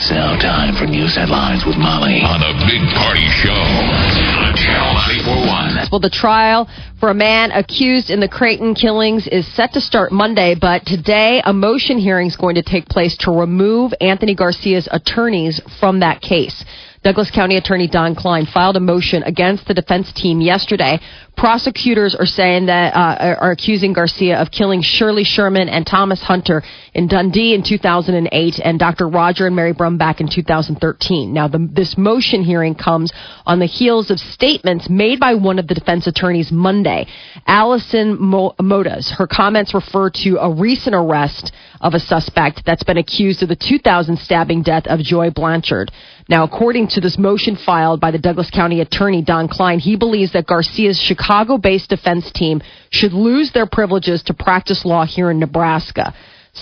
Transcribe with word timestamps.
It's 0.00 0.10
now 0.10 0.34
time 0.40 0.74
for 0.76 0.86
news 0.86 1.14
headlines 1.14 1.66
with 1.66 1.76
Molly 1.76 2.24
on 2.24 2.40
the 2.40 2.56
Big 2.64 2.80
Party 2.96 3.28
Show 3.44 3.52
on 3.52 4.56
Channel 4.56 4.94
941. 5.28 5.88
Well, 5.92 6.00
the 6.00 6.08
trial 6.08 6.70
for 6.98 7.10
a 7.10 7.14
man 7.14 7.50
accused 7.50 8.08
in 8.08 8.18
the 8.18 8.26
Creighton 8.26 8.74
killings 8.74 9.26
is 9.26 9.46
set 9.54 9.74
to 9.74 9.80
start 9.82 10.10
Monday, 10.10 10.56
but 10.58 10.86
today 10.86 11.42
a 11.44 11.52
motion 11.52 11.98
hearing 11.98 12.28
is 12.28 12.36
going 12.36 12.54
to 12.54 12.62
take 12.62 12.86
place 12.86 13.14
to 13.18 13.30
remove 13.30 13.92
Anthony 14.00 14.34
Garcia's 14.34 14.88
attorneys 14.90 15.60
from 15.78 16.00
that 16.00 16.22
case. 16.22 16.64
Douglas 17.02 17.30
County 17.30 17.58
Attorney 17.58 17.86
Don 17.86 18.14
Kleine 18.14 18.46
filed 18.46 18.76
a 18.76 18.80
motion 18.80 19.22
against 19.22 19.66
the 19.66 19.74
defense 19.74 20.12
team 20.14 20.40
yesterday. 20.40 20.98
Prosecutors 21.40 22.14
are 22.14 22.26
saying 22.26 22.66
that 22.66 22.94
uh, 22.94 23.36
are 23.40 23.50
accusing 23.50 23.94
Garcia 23.94 24.36
of 24.42 24.50
killing 24.50 24.82
Shirley 24.82 25.24
Sherman 25.24 25.70
and 25.70 25.86
Thomas 25.86 26.20
Hunter 26.20 26.62
in 26.92 27.08
Dundee 27.08 27.54
in 27.54 27.62
2008 27.66 28.60
and 28.62 28.78
Dr. 28.78 29.08
Roger 29.08 29.46
and 29.46 29.56
Mary 29.56 29.72
Brumback 29.72 30.20
in 30.20 30.28
2013. 30.28 31.32
Now, 31.32 31.48
the, 31.48 31.66
this 31.72 31.96
motion 31.96 32.44
hearing 32.44 32.74
comes 32.74 33.10
on 33.46 33.58
the 33.58 33.64
heels 33.64 34.10
of 34.10 34.18
statements 34.18 34.90
made 34.90 35.18
by 35.18 35.32
one 35.32 35.58
of 35.58 35.66
the 35.66 35.74
defense 35.74 36.06
attorneys 36.06 36.52
Monday, 36.52 37.06
Allison 37.46 38.20
Mo- 38.20 38.54
Motta. 38.60 39.02
Her 39.16 39.26
comments 39.26 39.72
refer 39.72 40.10
to 40.10 40.36
a 40.42 40.52
recent 40.52 40.94
arrest 40.94 41.52
of 41.80 41.94
a 41.94 42.00
suspect 42.00 42.64
that's 42.66 42.82
been 42.82 42.98
accused 42.98 43.42
of 43.42 43.48
the 43.48 43.56
2000 43.56 44.18
stabbing 44.18 44.62
death 44.62 44.86
of 44.86 45.00
Joy 45.00 45.30
Blanchard. 45.30 45.90
Now, 46.28 46.44
according 46.44 46.88
to 46.88 47.00
this 47.00 47.18
motion 47.18 47.56
filed 47.56 47.98
by 47.98 48.10
the 48.10 48.18
Douglas 48.18 48.50
County 48.50 48.82
Attorney 48.82 49.22
Don 49.22 49.48
Kleine, 49.48 49.80
he 49.80 49.96
believes 49.96 50.32
that 50.34 50.46
Garcia's 50.46 51.00
Chicago 51.00 51.29
based 51.62 51.90
defense 51.90 52.30
team 52.32 52.60
should 52.90 53.12
lose 53.12 53.52
their 53.52 53.66
privileges 53.66 54.22
to 54.24 54.34
practice 54.34 54.84
law 54.84 55.04
here 55.06 55.30
in 55.30 55.38
Nebraska. 55.38 56.14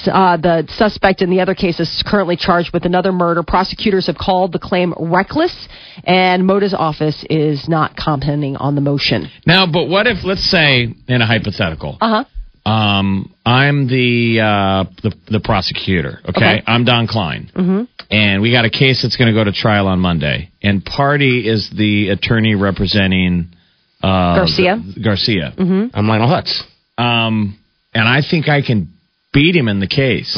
Uh, 0.06 0.36
the 0.36 0.66
suspect 0.76 1.22
in 1.22 1.30
the 1.30 1.40
other 1.40 1.54
case 1.54 1.80
is 1.80 2.02
currently 2.06 2.36
charged 2.36 2.72
with 2.74 2.84
another 2.84 3.10
murder. 3.10 3.42
Prosecutors 3.42 4.06
have 4.06 4.16
called 4.16 4.52
the 4.52 4.58
claim 4.58 4.92
reckless, 5.00 5.66
and 6.04 6.44
Motta's 6.44 6.74
office 6.74 7.24
is 7.30 7.66
not 7.68 7.96
commenting 7.96 8.56
on 8.56 8.74
the 8.74 8.82
motion. 8.82 9.30
Now, 9.46 9.66
but 9.66 9.88
what 9.88 10.06
if, 10.06 10.24
let's 10.24 10.44
say, 10.48 10.94
in 11.08 11.22
a 11.22 11.26
hypothetical, 11.26 11.96
Uh 12.02 12.24
huh. 12.66 12.70
um, 12.70 13.34
I'm 13.46 13.88
the, 13.88 14.40
uh, 14.40 14.84
the 15.02 15.14
the 15.30 15.40
prosecutor. 15.40 16.20
Okay, 16.28 16.44
Okay. 16.58 16.62
I'm 16.66 16.84
Don 16.84 17.06
Kleine, 17.06 17.50
mm-hmm. 17.56 17.84
and 18.10 18.42
we 18.42 18.52
got 18.52 18.66
a 18.66 18.70
case 18.70 19.00
that's 19.02 19.16
going 19.16 19.32
to 19.34 19.38
go 19.40 19.42
to 19.44 19.52
trial 19.52 19.86
on 19.88 20.00
Monday. 20.00 20.50
And 20.62 20.84
Party 20.84 21.48
is 21.48 21.70
the 21.74 22.10
attorney 22.10 22.54
representing 22.56 23.54
uh, 24.02 24.36
Garcia? 24.36 24.82
the- 24.94 25.00
Garcia. 25.00 25.52
I'm 25.58 26.06
Lionel 26.08 26.28
Hutz. 26.28 26.62
Um, 26.96 27.58
and 27.94 28.08
I 28.08 28.22
think 28.28 28.48
I 28.48 28.62
can 28.62 28.92
beat 29.32 29.54
him 29.56 29.68
in 29.68 29.80
the 29.80 29.86
case. 29.86 30.36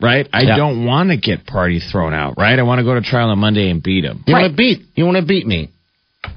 Right? 0.00 0.28
I 0.32 0.42
Yeah. 0.42 0.56
don't 0.56 0.84
want 0.84 1.08
to 1.10 1.16
get 1.16 1.46
Party 1.46 1.80
thrown 1.80 2.12
out. 2.12 2.34
Right? 2.36 2.58
I 2.58 2.62
want 2.62 2.80
to 2.80 2.84
go 2.84 2.94
to 2.94 3.00
trial 3.00 3.30
on 3.30 3.38
Monday 3.38 3.70
and 3.70 3.82
beat 3.82 4.04
him. 4.04 4.22
You 4.26 4.34
Right. 4.34 4.42
want 4.42 4.52
to 4.52 4.56
beat? 4.56 4.82
You 4.94 5.04
want 5.06 5.16
to 5.16 5.22
beat 5.24 5.46
me? 5.46 5.70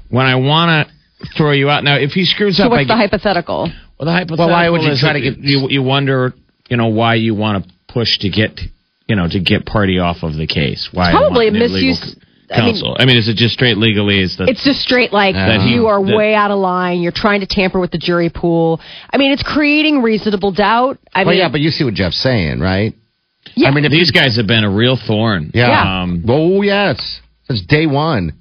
When 0.08 0.24
I 0.24 0.36
want 0.36 0.88
to 0.88 1.26
throw 1.36 1.52
you 1.52 1.68
out 1.68 1.84
now, 1.84 1.96
if 1.96 2.12
he 2.12 2.24
screws 2.24 2.56
So 2.56 2.64
up, 2.64 2.68
I 2.68 2.70
what's 2.76 2.84
the 2.84 2.94
get- 2.94 2.96
hypothetical? 2.98 3.70
Well, 3.98 4.06
the 4.06 4.12
hypothetical 4.12 4.46
Well, 4.46 4.54
why 4.54 4.68
would 4.70 4.82
you 4.82 4.92
is 4.92 5.00
try 5.00 5.12
to 5.12 5.20
get- 5.20 5.38
you? 5.40 5.68
You 5.68 5.82
wonder, 5.82 6.32
you 6.70 6.78
know, 6.78 6.86
why 6.88 7.16
you 7.16 7.34
want 7.34 7.64
to 7.66 7.70
push 7.88 8.16
to 8.20 8.30
get, 8.30 8.58
you 9.06 9.14
know, 9.16 9.28
to 9.28 9.38
get 9.40 9.66
party 9.66 9.98
off 9.98 10.22
of 10.22 10.36
the 10.36 10.46
case. 10.46 10.88
Why? 10.92 11.10
Probably 11.10 11.48
a 11.48 11.50
the 11.50 11.58
legal 11.58 11.76
misuse- 11.88 12.16
c- 12.50 12.60
I 12.60 12.66
mean- 12.72 12.94
I 12.98 13.04
mean, 13.04 13.16
is 13.16 13.28
it 13.28 13.36
just 13.36 13.54
straight 13.54 13.76
legalese? 13.76 14.36
That 14.38 14.48
It's 14.48 14.62
just 14.64 14.80
straight 14.80 15.12
like 15.12 15.34
That 15.34 15.62
you 15.66 15.86
are 15.88 16.04
that- 16.04 16.16
way 16.16 16.34
out 16.34 16.50
of 16.50 16.58
line. 16.58 17.00
You're 17.00 17.12
trying 17.12 17.40
to 17.40 17.46
tamper 17.46 17.78
with 17.80 17.90
the 17.90 17.98
jury 17.98 18.28
pool. 18.28 18.80
I 19.12 19.16
mean, 19.18 19.32
it's 19.32 19.42
creating 19.42 20.02
reasonable 20.02 20.52
doubt. 20.52 20.98
I 21.14 21.24
well, 21.24 21.30
mean, 21.30 21.38
yeah, 21.38 21.48
but 21.48 21.60
you 21.60 21.70
see 21.70 21.84
what 21.84 21.94
Jeff's 21.94 22.18
saying, 22.18 22.60
right? 22.60 22.94
Yeah. 23.54 23.68
I 23.68 23.70
mean, 23.72 23.84
if 23.84 23.90
these 23.90 24.10
guys 24.10 24.36
have 24.36 24.46
been 24.46 24.64
a 24.64 24.70
real 24.70 24.96
thorn. 24.96 25.50
Yeah. 25.54 25.68
Yeah. 25.68 26.02
Um, 26.02 26.24
Oh 26.28 26.62
yes, 26.62 27.20
since 27.48 27.62
day 27.62 27.86
one. 27.86 28.32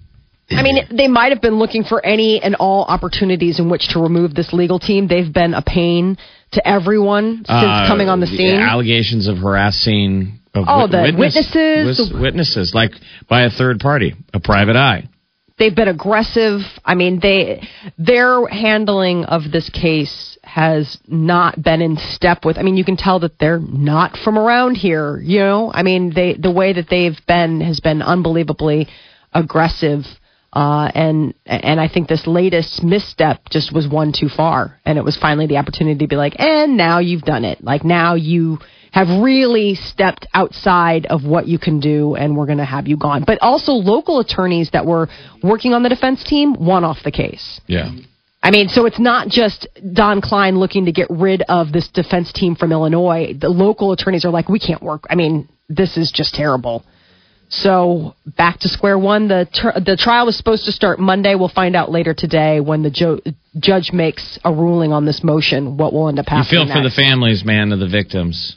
I 0.52 0.64
mean, 0.64 0.80
they 0.90 1.08
might 1.08 1.32
have 1.32 1.42
been 1.42 1.60
looking 1.60 1.84
for 1.84 2.04
any 2.04 2.42
and 2.42 2.56
all 2.56 2.84
opportunities 2.86 3.60
in 3.60 3.70
which 3.70 3.88
to 3.90 4.00
remove 4.00 4.34
this 4.34 4.52
legal 4.52 4.80
team. 4.80 5.08
They've 5.08 5.32
been 5.32 5.54
a 5.54 5.62
pain 5.62 6.18
to 6.54 6.68
everyone 6.68 7.38
since 7.38 7.48
uh, 7.50 7.86
coming 7.88 8.10
on 8.10 8.20
the 8.20 8.26
scene. 8.26 8.60
allegations 8.60 9.28
of 9.28 9.38
harassing. 9.38 10.39
Of 10.60 10.66
Oh, 10.68 10.82
wit- 10.82 10.92
the 10.92 11.02
witness- 11.02 11.36
witnesses. 11.36 12.00
wis- 12.00 12.14
witnesses, 12.14 12.74
like 12.74 12.92
by 13.28 13.42
a 13.44 13.50
third 13.50 13.80
party, 13.80 14.14
a 14.34 14.40
private 14.40 14.76
eye. 14.76 15.04
They've 15.58 15.76
been 15.76 15.90
aggressive. 15.90 16.62
I 16.86 16.96
mean, 16.96 17.20
they 17.20 17.68
their 17.98 18.48
handling 18.48 19.26
of 19.26 19.52
this 19.52 19.70
case 19.70 20.38
has 20.44 20.98
not 21.08 21.62
been 21.62 21.82
in 21.82 21.98
step 21.98 22.46
with. 22.46 22.58
I 22.58 22.62
mean, 22.62 22.78
you 22.78 22.86
can 22.86 22.96
tell 22.96 23.20
that 23.20 23.38
they're 23.40 23.60
not 23.60 24.16
from 24.18 24.38
around 24.40 24.76
here. 24.76 25.20
You 25.22 25.40
know, 25.40 25.72
I 25.74 25.84
mean, 25.84 26.14
they 26.14 26.34
the 26.34 26.50
way 26.52 26.72
that 26.74 26.88
they've 26.90 27.20
been 27.28 27.60
has 27.62 27.80
been 27.82 28.02
unbelievably 28.02 28.88
aggressive. 29.34 30.06
Uh, 30.52 30.90
and 30.96 31.36
and 31.46 31.80
I 31.80 31.88
think 31.88 32.08
this 32.08 32.26
latest 32.26 32.82
misstep 32.84 33.50
just 33.50 33.72
was 33.72 33.88
one 33.88 34.12
too 34.14 34.30
far, 34.30 34.80
and 34.84 34.98
it 34.98 35.04
was 35.04 35.16
finally 35.16 35.46
the 35.46 35.58
opportunity 35.58 36.00
to 36.00 36.08
be 36.08 36.16
like, 36.16 36.40
and 36.40 36.76
now 36.76 36.98
you've 36.98 37.22
done 37.22 37.46
it. 37.46 37.64
Like 37.64 37.84
now 37.84 38.16
you 38.16 38.58
have 38.92 39.08
really 39.22 39.76
stepped 39.76 40.26
outside 40.34 41.06
of 41.06 41.24
what 41.24 41.48
you 41.48 41.60
can 41.60 41.80
do, 41.80 42.16
and 42.16 42.36
we're 42.36 42.46
going 42.48 42.58
to 42.58 42.66
have 42.66 42.88
you 42.88 42.98
gone. 42.98 43.24
But 43.26 43.38
also, 43.42 43.74
local 43.74 44.20
attorneys 44.20 44.70
that 44.72 44.86
were 44.86 45.08
working 45.44 45.74
on 45.74 45.84
the 45.84 45.90
defense 45.90 46.24
team 46.24 46.54
won 46.54 46.84
off 46.84 46.98
the 47.04 47.12
case. 47.12 47.62
Yeah. 47.68 47.92
I 48.42 48.52
mean, 48.52 48.70
so 48.70 48.86
it's 48.86 49.00
not 49.00 49.28
just 49.28 49.68
Don 49.94 50.22
Kleine 50.22 50.58
looking 50.58 50.86
to 50.86 50.92
get 50.94 51.08
rid 51.10 51.42
of 51.50 51.72
this 51.74 51.88
defense 51.90 52.32
team 52.32 52.56
from 52.56 52.72
Illinois. 52.72 53.34
The 53.40 53.50
local 53.50 53.92
attorneys 53.92 54.24
are 54.26 54.32
like, 54.32 54.48
we 54.48 54.60
can't 54.60 54.82
work. 54.82 55.04
I 55.10 55.16
mean, 55.16 55.50
this 55.68 55.98
is 55.98 56.10
just 56.12 56.34
terrible. 56.34 56.84
So 57.50 58.16
back 58.26 58.60
to 58.60 58.70
square 58.70 58.98
one. 58.98 59.28
The 59.28 59.48
tr- 59.52 59.80
the 59.80 59.98
trial 59.98 60.28
was 60.28 60.38
supposed 60.38 60.66
to 60.66 60.72
start 60.72 61.00
Monday. 61.00 61.34
We'll 61.36 61.50
find 61.50 61.76
out 61.76 61.92
later 61.92 62.14
today 62.14 62.60
when 62.60 62.84
the 62.84 62.92
jo- 62.92 63.20
judge 63.58 63.92
makes 63.92 64.38
a 64.46 64.54
ruling 64.54 64.94
on 64.94 65.06
this 65.06 65.24
motion. 65.24 65.76
What 65.76 65.92
will 65.92 66.10
end 66.10 66.20
up 66.20 66.28
You 66.30 66.38
happening? 66.38 66.68
feel 66.68 66.76
for 66.76 66.84
the 66.84 66.92
families, 66.96 67.44
man, 67.44 67.72
of 67.72 67.80
the 67.80 67.88
victims. 67.90 68.56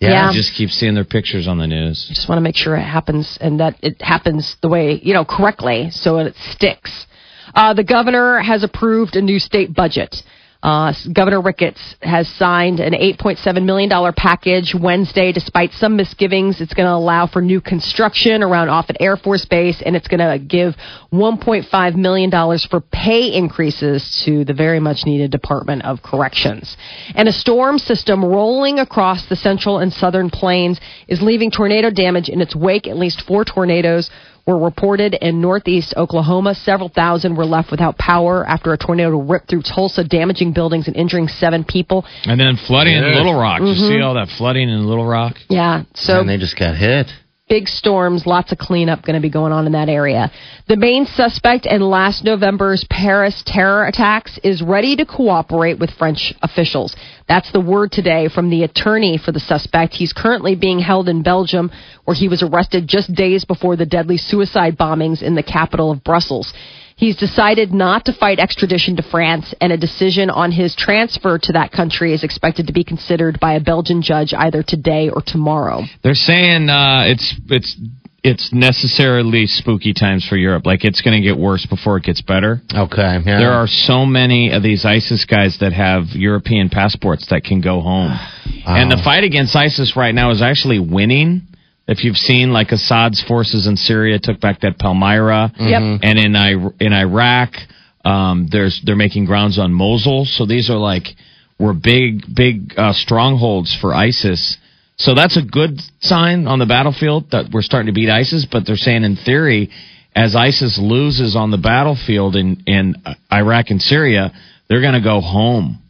Yeah. 0.00 0.30
You 0.30 0.36
just 0.36 0.54
keep 0.54 0.70
seeing 0.70 0.94
their 0.94 1.04
pictures 1.04 1.46
on 1.46 1.58
the 1.58 1.66
news. 1.66 2.06
just 2.08 2.28
want 2.28 2.38
to 2.38 2.42
make 2.42 2.56
sure 2.56 2.76
it 2.76 2.82
happens 2.82 3.38
and 3.40 3.60
that 3.60 3.76
it 3.82 4.00
happens 4.02 4.56
the 4.60 4.68
way 4.68 5.00
you 5.02 5.14
know 5.14 5.24
correctly 5.24 5.90
so 5.90 6.18
it 6.18 6.34
sticks 6.50 7.06
uh, 7.54 7.72
the 7.74 7.84
governor 7.84 8.40
has 8.40 8.64
approved 8.64 9.14
a 9.14 9.22
new 9.22 9.38
state 9.38 9.72
budget 9.72 10.16
uh, 10.64 10.94
Governor 11.12 11.42
Ricketts 11.42 11.94
has 12.00 12.26
signed 12.36 12.80
an 12.80 12.94
$8.7 12.94 13.64
million 13.66 13.90
package 14.16 14.74
Wednesday. 14.74 15.30
Despite 15.30 15.72
some 15.72 15.94
misgivings, 15.94 16.62
it's 16.62 16.72
going 16.72 16.86
to 16.86 16.94
allow 16.94 17.26
for 17.26 17.42
new 17.42 17.60
construction 17.60 18.42
around 18.42 18.70
Offutt 18.70 18.96
Air 18.98 19.18
Force 19.18 19.44
Base, 19.44 19.82
and 19.84 19.94
it's 19.94 20.08
going 20.08 20.20
to 20.20 20.42
give 20.42 20.74
$1.5 21.12 21.96
million 21.96 22.30
for 22.70 22.80
pay 22.80 23.34
increases 23.34 24.22
to 24.24 24.46
the 24.46 24.54
very 24.54 24.80
much 24.80 25.04
needed 25.04 25.30
Department 25.30 25.84
of 25.84 26.02
Corrections. 26.02 26.78
And 27.14 27.28
a 27.28 27.32
storm 27.32 27.78
system 27.78 28.24
rolling 28.24 28.78
across 28.78 29.26
the 29.26 29.36
central 29.36 29.80
and 29.80 29.92
southern 29.92 30.30
plains 30.30 30.80
is 31.08 31.20
leaving 31.20 31.50
tornado 31.50 31.90
damage 31.90 32.30
in 32.30 32.40
its 32.40 32.56
wake. 32.56 32.86
At 32.86 32.96
least 32.96 33.26
four 33.26 33.44
tornadoes 33.44 34.10
were 34.46 34.58
reported 34.58 35.14
in 35.14 35.40
northeast 35.40 35.94
Oklahoma. 35.96 36.54
Several 36.54 36.88
thousand 36.88 37.36
were 37.36 37.46
left 37.46 37.70
without 37.70 37.96
power 37.96 38.46
after 38.46 38.72
a 38.72 38.78
tornado 38.78 39.18
ripped 39.18 39.48
through 39.48 39.62
Tulsa, 39.62 40.04
damaging 40.04 40.52
buildings 40.52 40.86
and 40.86 40.96
injuring 40.96 41.28
seven 41.28 41.64
people. 41.64 42.04
And 42.24 42.38
then 42.38 42.56
flooding 42.66 42.94
in 42.94 43.04
Little 43.04 43.38
Rock. 43.38 43.60
You 43.60 43.66
Mm-hmm. 43.74 43.88
see 43.88 44.00
all 44.00 44.14
that 44.14 44.28
flooding 44.36 44.68
in 44.68 44.86
Little 44.86 45.06
Rock? 45.06 45.36
Yeah, 45.48 45.84
so 45.94 46.20
and 46.20 46.28
they 46.28 46.36
just 46.36 46.58
got 46.58 46.76
hit. 46.76 47.06
Big 47.48 47.68
storms, 47.68 48.24
lots 48.24 48.52
of 48.52 48.58
cleanup 48.58 49.02
going 49.02 49.14
to 49.14 49.20
be 49.20 49.30
going 49.30 49.52
on 49.52 49.66
in 49.66 49.72
that 49.72 49.90
area. 49.90 50.30
The 50.66 50.78
main 50.78 51.04
suspect 51.04 51.66
in 51.66 51.82
last 51.82 52.24
November's 52.24 52.86
Paris 52.88 53.42
terror 53.44 53.84
attacks 53.84 54.38
is 54.42 54.62
ready 54.62 54.96
to 54.96 55.04
cooperate 55.04 55.78
with 55.78 55.90
French 55.90 56.32
officials. 56.40 56.96
That's 57.28 57.52
the 57.52 57.60
word 57.60 57.92
today 57.92 58.28
from 58.34 58.48
the 58.48 58.62
attorney 58.62 59.18
for 59.18 59.30
the 59.30 59.40
suspect. 59.40 59.92
He's 59.92 60.14
currently 60.14 60.54
being 60.56 60.78
held 60.78 61.06
in 61.06 61.22
Belgium, 61.22 61.70
where 62.04 62.16
he 62.16 62.28
was 62.28 62.42
arrested 62.42 62.88
just 62.88 63.14
days 63.14 63.44
before 63.44 63.76
the 63.76 63.86
deadly 63.86 64.16
suicide 64.16 64.78
bombings 64.78 65.22
in 65.22 65.34
the 65.34 65.42
capital 65.42 65.90
of 65.90 66.02
Brussels. 66.02 66.50
He's 66.96 67.16
decided 67.16 67.72
not 67.72 68.04
to 68.04 68.12
fight 68.12 68.38
extradition 68.38 68.96
to 68.96 69.02
France, 69.02 69.52
and 69.60 69.72
a 69.72 69.76
decision 69.76 70.30
on 70.30 70.52
his 70.52 70.76
transfer 70.76 71.38
to 71.38 71.52
that 71.52 71.72
country 71.72 72.14
is 72.14 72.22
expected 72.22 72.68
to 72.68 72.72
be 72.72 72.84
considered 72.84 73.40
by 73.40 73.54
a 73.54 73.60
Belgian 73.60 74.00
judge 74.00 74.32
either 74.32 74.62
today 74.62 75.10
or 75.10 75.22
tomorrow. 75.26 75.82
They're 76.02 76.14
saying 76.14 76.70
uh, 76.70 77.04
it's 77.06 77.34
it's 77.48 77.76
it's 78.24 78.50
necessarily 78.52 79.46
spooky 79.46 79.92
times 79.92 80.26
for 80.26 80.36
Europe. 80.36 80.64
Like 80.64 80.84
it's 80.84 81.02
going 81.02 81.20
to 81.20 81.28
get 81.28 81.36
worse 81.36 81.66
before 81.66 81.98
it 81.98 82.04
gets 82.04 82.22
better. 82.22 82.62
Okay. 82.74 83.18
Yeah. 83.26 83.38
There 83.38 83.52
are 83.52 83.66
so 83.66 84.06
many 84.06 84.50
of 84.50 84.62
these 84.62 84.86
ISIS 84.86 85.26
guys 85.26 85.58
that 85.60 85.74
have 85.74 86.04
European 86.14 86.70
passports 86.70 87.26
that 87.28 87.44
can 87.44 87.60
go 87.60 87.82
home. 87.82 88.18
And 88.66 88.90
the 88.90 89.00
fight 89.04 89.24
against 89.24 89.54
ISIS 89.54 89.94
right 89.94 90.14
now 90.14 90.30
is 90.30 90.40
actually 90.40 90.78
winning. 90.78 91.42
If 91.86 92.02
you've 92.04 92.16
seen, 92.16 92.52
like 92.52 92.72
Assad's 92.72 93.22
forces 93.22 93.66
in 93.66 93.76
Syria 93.76 94.18
took 94.18 94.40
back 94.40 94.60
that 94.60 94.78
Palmyra, 94.78 95.52
Yep. 95.58 96.00
and 96.02 96.18
in 96.18 96.34
I- 96.36 96.70
in 96.80 96.92
Iraq, 96.92 97.56
um, 98.04 98.46
there's 98.50 98.80
they're 98.82 98.96
making 98.96 99.26
grounds 99.26 99.58
on 99.58 99.72
Mosul. 99.72 100.24
So 100.24 100.46
these 100.46 100.70
are 100.70 100.78
like 100.78 101.14
were 101.58 101.74
big 101.74 102.34
big 102.34 102.74
uh, 102.76 102.92
strongholds 102.94 103.74
for 103.74 103.94
ISIS. 103.94 104.56
So 104.96 105.14
that's 105.14 105.36
a 105.36 105.42
good 105.42 105.80
sign 106.00 106.46
on 106.46 106.58
the 106.58 106.66
battlefield 106.66 107.30
that 107.32 107.50
we're 107.52 107.62
starting 107.62 107.86
to 107.86 107.92
beat 107.92 108.08
ISIS. 108.08 108.46
But 108.50 108.64
they're 108.64 108.76
saying 108.76 109.04
in 109.04 109.16
theory, 109.16 109.70
as 110.14 110.34
ISIS 110.34 110.78
loses 110.78 111.36
on 111.36 111.50
the 111.50 111.58
battlefield 111.58 112.34
in 112.36 112.62
in 112.66 112.94
Iraq 113.32 113.70
and 113.70 113.82
Syria, 113.82 114.32
they're 114.68 114.80
going 114.80 114.94
to 114.94 115.00
go 115.02 115.20
home 115.20 115.82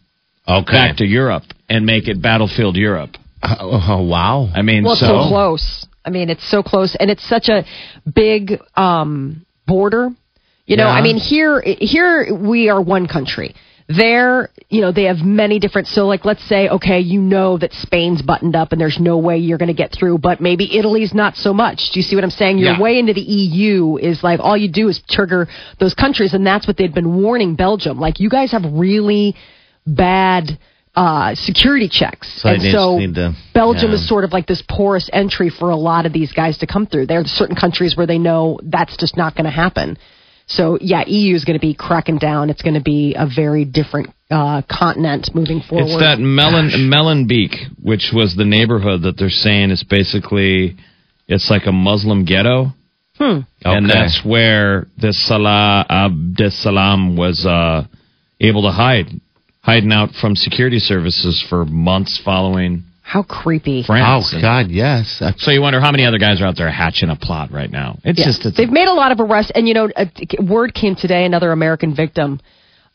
okay. 0.49 0.73
back 0.73 0.96
to 0.96 1.05
Europe 1.05 1.44
and 1.69 1.87
make 1.87 2.08
it 2.08 2.20
battlefield 2.20 2.76
Europe. 2.76 3.17
Oh, 3.46 3.81
oh, 3.88 4.02
wow. 4.02 4.49
I 4.55 4.62
mean, 4.62 4.85
Well, 4.85 4.96
so 4.96 5.06
so 5.06 5.29
close. 5.29 5.83
I 6.05 6.11
mean, 6.11 6.29
it's 6.31 6.49
so 6.51 6.62
close, 6.62 6.95
and 6.99 7.11
it's 7.11 7.27
such 7.29 7.49
a 7.49 7.65
big 8.12 8.61
um, 8.77 9.45
border. 9.67 10.11
You 10.67 10.77
know, 10.77 10.85
Yeah. 10.87 10.91
I 10.99 11.03
mean, 11.03 11.17
here 11.19 11.62
here 11.65 12.35
we 12.35 12.69
are 12.69 12.81
one 12.81 13.06
country. 13.06 13.55
There, 13.87 14.49
you 14.71 14.81
know, 14.81 14.93
they 14.93 15.05
have 15.05 15.19
many 15.19 15.59
different. 15.59 15.89
So, 15.89 16.06
like, 16.06 16.25
let's 16.25 16.43
say, 16.49 16.71
okay, 16.71 17.01
you 17.01 17.21
know 17.21 17.59
that 17.59 17.75
Spain's 17.75 18.23
buttoned 18.23 18.56
up, 18.56 18.73
and 18.73 18.81
there's 18.81 18.99
no 18.99 19.19
way 19.19 19.37
you're 19.37 19.59
going 19.59 19.69
to 19.69 19.75
get 19.75 19.93
through. 19.93 20.19
But 20.19 20.41
maybe 20.41 20.79
Italy's 20.79 21.12
not 21.12 21.37
so 21.37 21.53
much. 21.53 21.91
Do 21.93 22.01
you 22.01 22.03
see 22.03 22.15
what 22.17 22.25
I'm 22.25 22.31
saying? 22.31 22.56
Your 22.59 22.73
Yeah. 22.73 22.81
way 22.81 22.99
into 22.99 23.12
the 23.12 23.21
EU 23.21 23.99
is 23.99 24.23
like 24.23 24.41
all 24.41 24.56
you 24.56 24.71
do 24.73 24.89
is 24.89 25.03
trigger 25.11 25.49
those 25.81 25.93
countries, 25.93 26.33
and 26.33 26.47
that's 26.47 26.67
what 26.67 26.79
they'd 26.79 26.95
been 26.95 27.21
warning 27.23 27.56
Belgium. 27.56 28.01
Like, 28.01 28.21
you 28.21 28.31
guys 28.31 28.53
have 28.53 28.65
really 28.73 29.37
bad 29.87 30.59
uh, 30.96 31.35
security 31.35 31.88
checks, 31.88 32.43
So 32.43 32.49
and 32.50 32.62
so 32.62 32.99
need 32.99 33.14
to- 33.17 33.35
Belgium 33.52 33.91
yeah. 33.91 33.96
is 33.96 34.08
sort 34.08 34.25
of 34.25 34.32
like 34.32 34.46
this 34.46 34.62
porous 34.69 35.11
entry 35.12 35.50
for 35.50 35.70
a 35.70 35.76
lot 35.76 36.06
of 36.06 36.12
these 36.12 36.32
guys 36.32 36.58
to 36.58 36.67
come 36.67 36.87
through. 36.87 37.06
There 37.06 37.20
are 37.20 37.25
certain 37.25 37.56
countries 37.56 37.96
where 37.96 38.06
they 38.06 38.19
know 38.19 38.61
that's 38.62 38.96
just 38.96 39.17
not 39.17 39.35
going 39.35 39.46
to 39.46 39.50
happen. 39.50 39.99
So 40.46 40.79
yeah, 40.81 41.02
EU 41.06 41.35
is 41.35 41.44
going 41.44 41.58
to 41.58 41.67
be 41.67 41.75
cracking 41.75 42.19
down. 42.19 42.50
It's 42.50 42.62
going 42.62 42.75
to 42.75 42.82
be 42.82 43.14
a 43.19 43.26
very 43.26 43.64
different 43.64 44.11
uh, 44.31 44.62
continent 44.70 45.31
moving 45.35 45.61
forward. 45.61 45.87
It's 45.88 46.00
that 46.00 46.19
Melon 46.20 46.69
Molenbeek, 46.93 47.55
which 47.82 48.11
was 48.14 48.37
the 48.37 48.44
neighborhood 48.44 49.02
that 49.02 49.17
they're 49.17 49.31
saying 49.31 49.70
is 49.70 49.82
basically 49.82 50.76
it's 51.26 51.49
like 51.50 51.62
a 51.67 51.73
Muslim 51.73 52.25
ghetto. 52.25 52.73
And 53.19 53.46
Okay. 53.64 53.87
that's 53.87 54.23
where 54.25 54.88
this 54.99 55.17
Salah 55.26 55.87
Abdeslam 55.88 57.17
was 57.17 57.46
uh, 57.46 57.87
able 58.41 58.62
to 58.62 58.70
hide, 58.70 59.06
hiding 59.64 59.93
out 59.93 60.11
from 60.20 60.37
security 60.37 60.78
services 60.78 61.44
for 61.49 61.64
months 61.64 62.20
following 62.25 62.82
How 63.02 63.22
creepy. 63.22 63.81
Oh, 63.81 63.87
France. 63.87 64.32
And 64.32 64.43
God, 64.43 64.66
yes. 64.69 65.22
So 65.38 65.50
you 65.50 65.61
wonder 65.62 65.81
how 65.81 65.90
many 65.90 66.05
other 66.05 66.19
guys 66.19 66.40
are 66.43 66.46
out 66.46 66.56
there 66.56 66.70
hatching 66.70 67.08
a 67.11 67.16
plot 67.16 67.50
right 67.50 67.70
now. 67.70 67.99
It's 68.05 68.19
Yeah. 68.19 68.26
just 68.26 68.44
it's, 68.44 68.56
They've 68.56 68.70
made 68.70 68.88
a 68.88 68.93
lot 68.94 69.11
of 69.12 69.20
arrests, 69.20 69.52
and 69.55 69.66
you 69.66 69.75
know, 69.75 69.88
a, 69.96 70.06
word 70.43 70.75
came 70.75 70.94
today. 70.96 71.25
Another 71.25 71.50
American 71.50 71.94
victim 71.96 72.40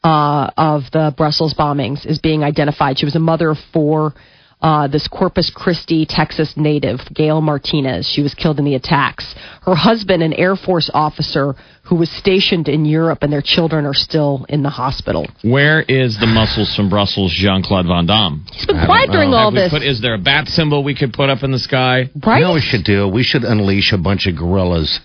uh, 0.03 0.49
of 0.57 0.83
the 0.93 1.13
Brussels 1.17 1.53
bombings 1.53 2.05
is 2.05 2.19
being 2.19 2.43
identified. 2.43 2.99
She 2.99 3.05
was 3.05 3.15
a 3.15 3.19
mother 3.19 3.49
of 3.49 3.57
four. 3.73 4.13
Uh, 4.61 4.87
this 4.89 5.07
Corpus 5.07 5.49
Christi, 5.55 6.05
Texas 6.05 6.55
native, 6.57 6.99
Gail 7.15 7.39
Martinez. 7.39 8.05
She 8.05 8.21
was 8.21 8.33
killed 8.33 8.59
in 8.59 8.65
the 8.65 8.75
attacks. 8.75 9.33
Her 9.63 9.73
husband, 9.73 10.21
an 10.21 10.33
Air 10.33 10.57
Force 10.57 10.91
officer 10.93 11.55
who 11.83 11.95
was 11.95 12.11
stationed 12.11 12.67
in 12.67 12.83
Europe, 12.83 13.19
and 13.21 13.31
their 13.31 13.41
children 13.41 13.85
are 13.85 13.93
still 13.93 14.45
in 14.49 14.61
the 14.61 14.69
hospital. 14.69 15.25
where 15.43 15.81
is 15.83 16.19
the 16.19 16.27
muscles 16.27 16.75
from 16.75 16.89
Brussels, 16.89 17.31
Jean 17.33 17.63
Claude 17.63 17.87
Van 17.87 18.05
Damme? 18.05 18.45
He's 18.51 18.65
been 18.65 18.83
quiet 18.85 19.09
during 19.11 19.33
all 19.33 19.45
Have 19.49 19.53
this, 19.55 19.71
put- 19.71 19.81
is 19.81 20.01
there 20.01 20.15
a 20.15 20.19
bat 20.19 20.49
symbol 20.49 20.83
we 20.83 20.93
could 20.93 21.13
put 21.13 21.29
up 21.29 21.41
in 21.43 21.51
the 21.51 21.59
sky? 21.59 22.09
right? 22.25 22.39
You 22.39 22.43
know 22.43 22.53
we 22.53 22.59
should 22.61 22.83
do? 22.83 23.07
We 23.07 23.23
should 23.23 23.45
unleash 23.45 23.93
a 23.93 23.97
bunch 23.97 24.27
of 24.27 24.35
gorillas. 24.35 24.99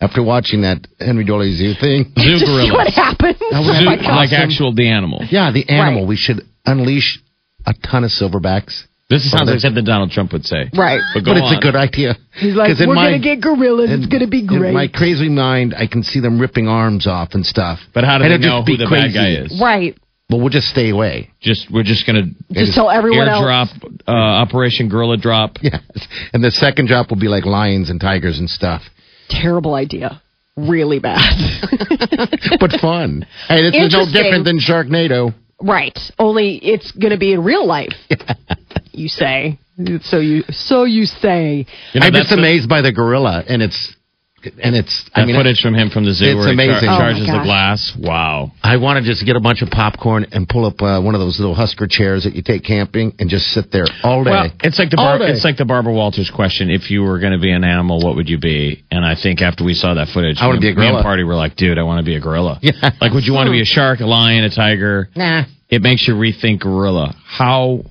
After 0.00 0.22
watching 0.22 0.62
that 0.62 0.86
Henry 1.00 1.24
Doorly 1.24 1.52
Zoo 1.56 1.74
thing. 1.78 2.04
Zoo 2.16 2.30
Just 2.30 2.40
see 2.40 2.46
gorillas. 2.46 2.72
what 2.72 2.86
happens. 2.94 3.36
That 3.50 3.62
Zoo, 3.64 3.68
would 3.68 3.84
My 3.84 3.96
be 3.96 4.02
God. 4.02 4.14
like 4.16 4.32
actual 4.32 4.72
the 4.72 4.88
animal. 4.88 5.24
Yeah, 5.28 5.50
the 5.52 5.68
animal. 5.68 6.02
Right. 6.02 6.08
We 6.08 6.16
should 6.16 6.40
unleash 6.64 7.18
a 7.66 7.74
ton 7.74 8.04
of 8.04 8.10
silverbacks. 8.10 8.84
This 9.08 9.28
sounds 9.28 9.50
like 9.50 9.58
something 9.58 9.84
Donald 9.84 10.12
Trump 10.12 10.32
would 10.32 10.44
say. 10.44 10.70
Right. 10.72 11.00
But 11.14 11.24
go 11.24 11.32
but 11.32 11.38
it's 11.38 11.50
on. 11.50 11.56
a 11.56 11.60
good 11.60 11.74
idea. 11.74 12.14
He's 12.38 12.54
like, 12.54 12.68
'Cause 12.68 12.80
in 12.80 12.88
we're 12.88 12.94
going 12.94 13.12
to 13.14 13.18
get 13.18 13.40
gorillas. 13.40 13.90
It's 13.90 14.06
going 14.06 14.20
to 14.22 14.28
be 14.30 14.46
great. 14.46 14.68
In 14.68 14.74
my 14.74 14.86
crazy 14.86 15.28
mind, 15.28 15.74
I 15.76 15.88
can 15.88 16.04
see 16.04 16.20
them 16.20 16.38
ripping 16.40 16.68
arms 16.68 17.08
off 17.08 17.30
and 17.34 17.44
stuff. 17.44 17.80
But 17.92 18.04
how 18.04 18.18
do 18.18 18.24
And 18.24 18.30
they 18.30 18.34
it'd 18.36 18.46
know 18.46 18.62
who 18.62 18.76
the 18.76 18.86
bad 18.88 19.12
guy 19.12 19.30
is? 19.32 19.58
right. 19.60 19.98
Well, 20.30 20.38
we'll 20.38 20.48
just 20.50 20.68
stay 20.68 20.90
away. 20.90 21.30
Just 21.40 21.72
we're 21.72 21.82
just 21.82 22.06
gonna 22.06 22.22
Just 22.52 22.72
tell 22.74 22.88
everyone 22.88 23.28
else. 23.28 23.68
uh, 24.06 24.12
Operation 24.12 24.88
Gorilla 24.88 25.16
Drop. 25.16 25.58
Yes. 25.62 25.82
And 26.32 26.44
the 26.44 26.52
second 26.52 26.86
drop 26.86 27.10
will 27.10 27.18
be 27.18 27.26
like 27.26 27.44
lions 27.44 27.90
and 27.90 28.00
tigers 28.00 28.38
and 28.38 28.48
stuff. 28.48 28.82
Terrible 29.28 29.74
idea. 29.74 30.22
Really 30.56 31.00
bad. 31.00 31.18
But 32.60 32.72
fun. 32.80 33.26
Hey, 33.48 33.62
this 33.62 33.74
is 33.74 33.92
no 33.92 34.04
different 34.06 34.44
than 34.44 34.58
Sharknado. 34.60 35.34
Right. 35.60 35.98
Only 36.18 36.56
it's 36.56 36.90
going 36.92 37.12
to 37.12 37.18
be 37.18 37.32
in 37.32 37.44
real 37.44 37.66
life. 37.66 37.92
you 38.92 39.08
say. 39.08 39.58
So 40.02 40.18
you 40.18 40.42
so 40.50 40.84
you 40.84 41.06
say. 41.06 41.66
You 41.94 42.00
know, 42.00 42.06
I'm 42.06 42.12
just 42.12 42.28
that's 42.28 42.30
what- 42.32 42.38
amazed 42.38 42.68
by 42.68 42.82
the 42.82 42.92
gorilla, 42.92 43.42
and 43.46 43.62
it's 43.62 43.94
and 44.62 44.74
it's. 44.74 45.04
That 45.14 45.22
I 45.22 45.24
mean, 45.26 45.36
footage 45.36 45.60
from 45.60 45.74
him 45.74 45.90
from 45.90 46.04
the 46.04 46.12
zoo 46.12 46.26
it's 46.26 46.36
where 46.36 46.48
he 46.50 46.56
char- 46.56 46.64
amazing. 46.66 46.88
Oh, 46.88 46.98
charges 46.98 47.26
the 47.26 47.40
glass. 47.44 47.92
Wow. 47.98 48.52
I 48.62 48.76
want 48.78 49.02
to 49.02 49.08
just 49.08 49.24
get 49.24 49.36
a 49.36 49.40
bunch 49.40 49.62
of 49.62 49.68
popcorn 49.70 50.26
and 50.32 50.48
pull 50.48 50.64
up 50.64 50.80
uh, 50.80 51.00
one 51.00 51.14
of 51.14 51.20
those 51.20 51.38
little 51.38 51.54
Husker 51.54 51.86
chairs 51.88 52.24
that 52.24 52.34
you 52.34 52.42
take 52.42 52.64
camping 52.64 53.14
and 53.18 53.28
just 53.28 53.46
sit 53.52 53.70
there 53.72 53.86
all 54.02 54.24
day. 54.24 54.30
Well, 54.30 54.50
it's 54.62 54.78
like 54.78 54.90
the 54.90 54.96
Bar- 54.96 55.22
it's 55.22 55.44
like 55.44 55.56
the 55.56 55.64
Barbara 55.64 55.92
Walters 55.92 56.30
question. 56.30 56.70
If 56.70 56.90
you 56.90 57.02
were 57.02 57.18
going 57.18 57.32
to 57.32 57.38
be 57.40 57.50
an 57.52 57.64
animal, 57.64 58.00
what 58.04 58.16
would 58.16 58.28
you 58.28 58.38
be? 58.38 58.84
And 58.90 59.04
I 59.04 59.14
think 59.20 59.42
after 59.42 59.64
we 59.64 59.74
saw 59.74 59.94
that 59.94 60.08
footage, 60.08 60.38
I 60.40 60.46
wanna 60.46 60.60
be 60.60 60.70
a 60.70 60.74
Me 60.74 60.86
and 60.86 60.92
gorilla. 60.94 61.02
Party 61.02 61.24
were 61.24 61.34
like, 61.36 61.56
dude, 61.56 61.78
I 61.78 61.82
want 61.82 61.98
to 61.98 62.04
be 62.04 62.16
a 62.16 62.20
gorilla. 62.20 62.58
Yeah. 62.70 62.72
Like, 63.00 63.12
would 63.12 63.24
you 63.26 63.32
want 63.32 63.46
to 63.48 63.52
be 63.52 63.60
a 63.62 63.64
shark, 63.64 64.00
a 64.00 64.06
lion, 64.06 64.44
a 64.44 64.50
tiger? 64.50 65.08
nah. 65.16 65.44
It 65.68 65.82
makes 65.82 66.06
you 66.08 66.14
rethink 66.14 66.60
gorilla. 66.60 67.14
How 67.24 67.84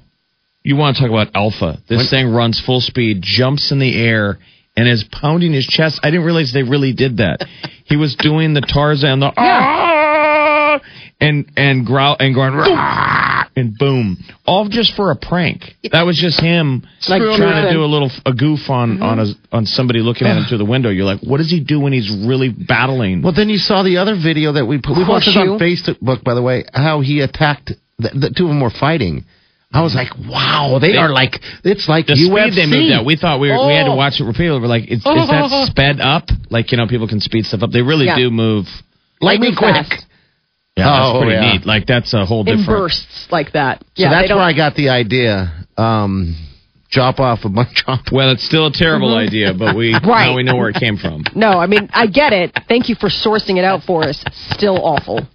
you 0.64 0.76
want 0.76 0.98
to 0.98 1.02
talk 1.02 1.10
about 1.10 1.30
alpha? 1.34 1.78
This 1.88 1.98
When- 1.98 2.08
thing 2.08 2.28
runs 2.34 2.60
full 2.60 2.82
speed, 2.82 3.22
jumps 3.22 3.72
in 3.72 3.80
the 3.80 3.96
air, 3.96 4.38
and 4.80 4.88
is 4.88 5.04
pounding 5.12 5.52
his 5.52 5.68
chest. 5.68 6.00
I 6.04 6.10
didn't 6.10 6.26
realize 6.26 6.54
they 6.54 6.64
really 6.64 6.94
did 6.94 7.18
that. 7.18 7.46
he 7.84 7.98
was 7.98 8.16
doing 8.16 8.54
the 8.54 8.62
Tarzan, 8.62 9.20
the 9.20 9.32
"Ah!" 9.36 10.80
and 11.20 11.52
and 11.58 11.86
growl 11.86 12.16
and 12.18 12.34
going 12.34 12.54
"Rah!" 12.54 13.44
and 13.58 13.78
boom, 13.78 14.18
all 14.46 14.70
just 14.70 14.96
for 14.96 15.12
a 15.12 15.18
prank. 15.18 15.64
That 15.92 16.06
was 16.06 16.18
just 16.18 16.40
him 16.40 16.88
Like 17.10 17.22
trying 17.22 17.66
to 17.68 17.74
do 17.74 17.84
a 17.84 17.90
little 17.92 18.10
a 18.26 18.34
goof 18.34 18.70
on 18.70 19.02
on 19.02 19.20
a, 19.20 19.26
on 19.52 19.66
somebody 19.66 20.00
looking 20.00 20.28
at 20.28 20.38
him 20.38 20.46
through 20.48 20.60
the 20.60 20.66
window. 20.66 20.90
You're 20.90 21.06
like, 21.06 21.20
what 21.22 21.40
does 21.40 21.52
he 21.52 21.60
do 21.60 21.82
when 21.82 21.92
he's 21.92 22.10
really 22.10 22.50
battling? 22.50 23.22
Well, 23.22 23.34
then 23.34 23.50
you 23.50 23.58
saw 23.58 23.84
the 23.84 23.98
other 23.98 24.16
video 24.16 24.54
that 24.54 24.66
we 24.66 24.78
put. 24.78 24.98
We 24.98 25.04
posted 25.04 25.36
on 25.36 25.60
Facebook, 25.60 26.24
by 26.24 26.36
the 26.36 26.42
way, 26.42 26.64
how 26.74 27.02
he 27.02 27.20
attacked. 27.20 27.74
The, 27.98 28.10
the 28.16 28.34
two 28.36 28.46
of 28.46 28.50
them 28.50 28.62
were 28.62 28.72
fighting. 28.72 29.26
I 29.72 29.82
was 29.84 29.94
like, 29.94 30.10
wow, 30.18 30.80
they, 30.82 30.94
They- 30.94 30.98
are 30.98 31.10
like 31.10 31.40
it's 31.64 31.88
like 31.88 32.08
the 32.08 32.14
UFC. 32.14 32.26
speed 32.50 32.54
they 32.58 32.66
moved 32.66 32.92
at. 32.92 33.06
We 33.06 33.16
thought 33.16 33.40
we, 33.40 33.50
were, 33.50 33.68
we 33.68 33.74
had 33.76 33.86
to 33.86 33.92
Oh. 33.92 33.96
watch 33.96 34.20
it 34.20 34.24
repeatedly. 34.26 34.60
We're 34.62 34.68
like, 34.68 34.86
is, 34.90 34.98
is 35.00 35.04
that 35.04 35.68
sped 35.72 36.02
up? 36.02 36.30
Like 36.50 36.72
you 36.72 36.78
know, 36.78 36.88
people 36.88 37.08
can 37.08 37.20
speed 37.20 37.46
stuff 37.46 37.62
up. 37.62 37.70
They 37.72 37.82
really 37.84 38.06
Yeah. 38.06 38.18
do 38.18 38.32
move. 38.32 38.66
lightning 39.22 39.54
quick. 39.56 39.76
fast. 39.76 40.06
Yeah, 40.76 40.86
that's 40.86 41.06
Oh, 41.16 41.22
pretty 41.22 41.34
yeah. 41.36 41.54
neat. 41.54 41.66
Like 41.66 41.86
that's 41.86 42.14
a 42.14 42.26
whole 42.26 42.42
In 42.50 42.58
different. 42.58 42.68
bursts 42.68 43.28
like 43.32 43.52
that. 43.54 43.80
So 43.94 44.04
yeah, 44.04 44.10
they 44.10 44.16
that's 44.28 44.30
where 44.34 44.42
I 44.42 44.54
got 44.54 44.74
the 44.76 44.90
idea. 44.90 45.54
Um, 45.78 46.36
chop 46.90 47.20
off 47.20 47.40
a 47.46 47.50
bunch. 47.50 47.76
Chop. 47.76 48.00
Well, 48.12 48.32
it's 48.32 48.46
still 48.46 48.66
a 48.68 48.72
terrible 48.74 49.14
idea, 49.16 49.54
but 49.54 49.76
we 49.76 49.94
Mm-hmm. 49.94 50.10
Right. 50.10 50.26
now 50.30 50.36
we 50.36 50.44
know 50.44 50.56
where 50.56 50.70
it 50.70 50.78
came 50.78 50.98
from. 50.98 51.26
No, 51.36 51.60
I 51.60 51.68
mean 51.68 51.90
I 51.94 52.08
get 52.08 52.34
it. 52.34 52.58
Thank 52.68 52.90
you 52.90 52.96
for 52.96 53.10
sourcing 53.10 53.58
it 53.58 53.66
out 53.66 53.84
for 53.84 54.04
us. 54.08 54.24
Still 54.52 54.80
awful. 54.84 55.28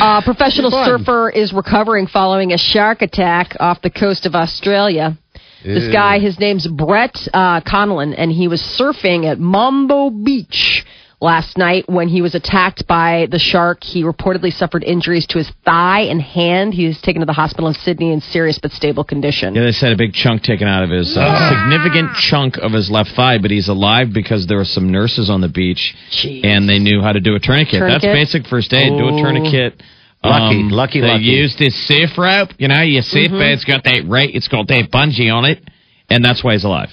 Uh, 0.00 0.22
professional 0.22 0.70
surfer 0.70 1.30
is 1.30 1.52
recovering 1.52 2.06
following 2.06 2.52
a 2.52 2.58
shark 2.58 3.02
attack 3.02 3.56
off 3.60 3.80
the 3.82 3.90
coast 3.90 4.26
of 4.26 4.34
Australia. 4.34 5.16
This 5.64 5.90
guy, 5.90 6.18
his 6.18 6.38
name's 6.38 6.66
Brett 6.66 7.16
uh, 7.32 7.60
Connellan, 7.62 8.14
and 8.18 8.30
he 8.30 8.48
was 8.48 8.60
surfing 8.60 9.24
at 9.24 9.38
Maroubra 9.38 10.24
Beach 10.24 10.84
last 11.24 11.56
night 11.56 11.88
when 11.88 12.06
he 12.08 12.20
was 12.20 12.34
attacked 12.34 12.86
by 12.86 13.26
the 13.30 13.38
shark. 13.38 13.82
He 13.82 14.04
reportedly 14.04 14.52
suffered 14.52 14.84
injuries 14.84 15.26
to 15.28 15.38
his 15.38 15.50
thigh 15.64 16.02
and 16.02 16.20
hand. 16.20 16.74
He 16.74 16.86
was 16.86 17.00
taken 17.00 17.20
to 17.20 17.26
the 17.26 17.32
hospital 17.32 17.66
in 17.66 17.74
Sydney 17.74 18.12
in 18.12 18.20
serious 18.20 18.58
but 18.60 18.70
stable 18.72 19.02
condition. 19.04 19.54
Yeah, 19.54 19.62
they 19.64 19.72
said 19.72 19.92
a 19.92 19.96
big 19.96 20.12
chunk 20.12 20.42
taken 20.42 20.68
out 20.68 20.84
of 20.84 20.90
his 20.90 21.16
uh, 21.16 21.48
significant 21.48 22.14
chunk 22.16 22.58
of 22.58 22.72
his 22.72 22.90
left 22.90 23.10
thigh, 23.16 23.38
but 23.38 23.50
he's 23.50 23.68
alive 23.68 24.08
because 24.12 24.46
there 24.46 24.58
were 24.58 24.64
some 24.66 24.92
nurses 24.92 25.30
on 25.30 25.40
the 25.40 25.48
beach 25.48 25.94
Jeez. 26.12 26.44
and 26.44 26.68
they 26.68 26.78
knew 26.78 27.00
how 27.00 27.12
to 27.12 27.20
do 27.20 27.34
a 27.34 27.40
tourniquet. 27.40 27.80
Tourniquet? 27.80 28.02
That's 28.02 28.14
basic 28.32 28.46
first 28.46 28.72
aid. 28.74 28.92
Do 28.98 29.08
a 29.08 29.12
Oh. 29.14 29.22
tourniquet. 29.22 29.82
Lucky, 30.22 30.60
Um, 30.60 30.68
lucky, 30.70 31.00
They 31.00 31.08
lucky. 31.08 31.24
used 31.24 31.58
this 31.58 31.74
safe 31.86 32.16
rope. 32.16 32.50
You 32.58 32.68
know, 32.68 32.80
your 32.80 33.02
safe 33.02 33.28
Mm-hmm. 33.30 33.38
bed's 33.38 33.64
got 33.64 33.84
that 33.84 34.06
right. 34.06 34.30
It's 34.32 34.48
got 34.48 34.66
that 34.68 34.90
bungee 34.90 35.30
on 35.34 35.44
it, 35.44 35.62
and 36.08 36.24
that's 36.24 36.42
why 36.44 36.52
he's 36.52 36.64
alive. 36.64 36.90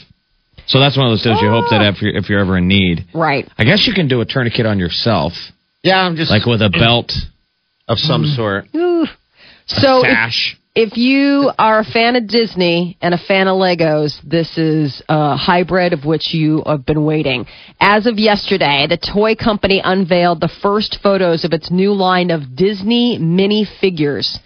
So 0.72 0.80
that's 0.80 0.96
one 0.96 1.08
of 1.08 1.12
those 1.12 1.22
deals 1.22 1.42
you 1.42 1.50
hope 1.50 1.66
that 1.70 1.82
oh. 1.82 1.90
if 1.90 2.01
you're, 2.01 2.16
if 2.16 2.30
you're 2.30 2.40
ever 2.40 2.58
in 2.58 2.70
need. 2.70 3.06
Right. 3.13 3.46
I 3.58 3.66
guess 3.66 3.86
you 3.86 3.94
can 3.94 4.08
do 4.08 4.22
a 4.22 4.25
tourniquet 4.25 4.66
on 4.66 4.80
yourself, 4.80 5.34
Yeah, 5.84 6.00
I'm 6.00 6.16
just 6.16 6.32
like 6.32 6.46
with 6.46 6.62
a 6.62 6.70
belt, 6.70 7.12
of 7.90 8.00
some 8.00 8.24
mm. 8.24 8.36
sort. 8.38 8.66
So 9.68 10.00
if, 10.00 10.12
sash. 10.12 10.58
if 10.74 10.96
you 10.96 11.51
are 11.60 11.80
a 11.80 11.84
fan 11.84 12.16
of 12.16 12.25
Disney 12.25 12.98
and 13.01 13.13
a 13.13 13.18
fan 13.18 13.50
of 13.50 13.58
Legos, 13.58 14.18
this 14.24 14.58
is 14.58 15.04
a 15.10 15.36
hybrid 15.36 15.92
of 15.92 16.06
which 16.06 16.34
you 16.34 16.63
have 16.66 16.86
been 16.86 17.04
waiting. 17.04 17.48
As 17.82 18.08
of 18.08 18.18
yesterday, 18.18 18.88
the 18.88 18.98
toy 18.98 19.36
company 19.36 19.82
unveiled 19.84 20.40
the 20.40 20.51
first 20.62 21.00
photos 21.04 21.44
of 21.44 21.51
its 21.51 21.70
new 21.70 21.92
line 21.92 22.32
of 22.32 22.56
Disney 22.56 23.18
mini 23.18 23.68
figures. 23.82 24.40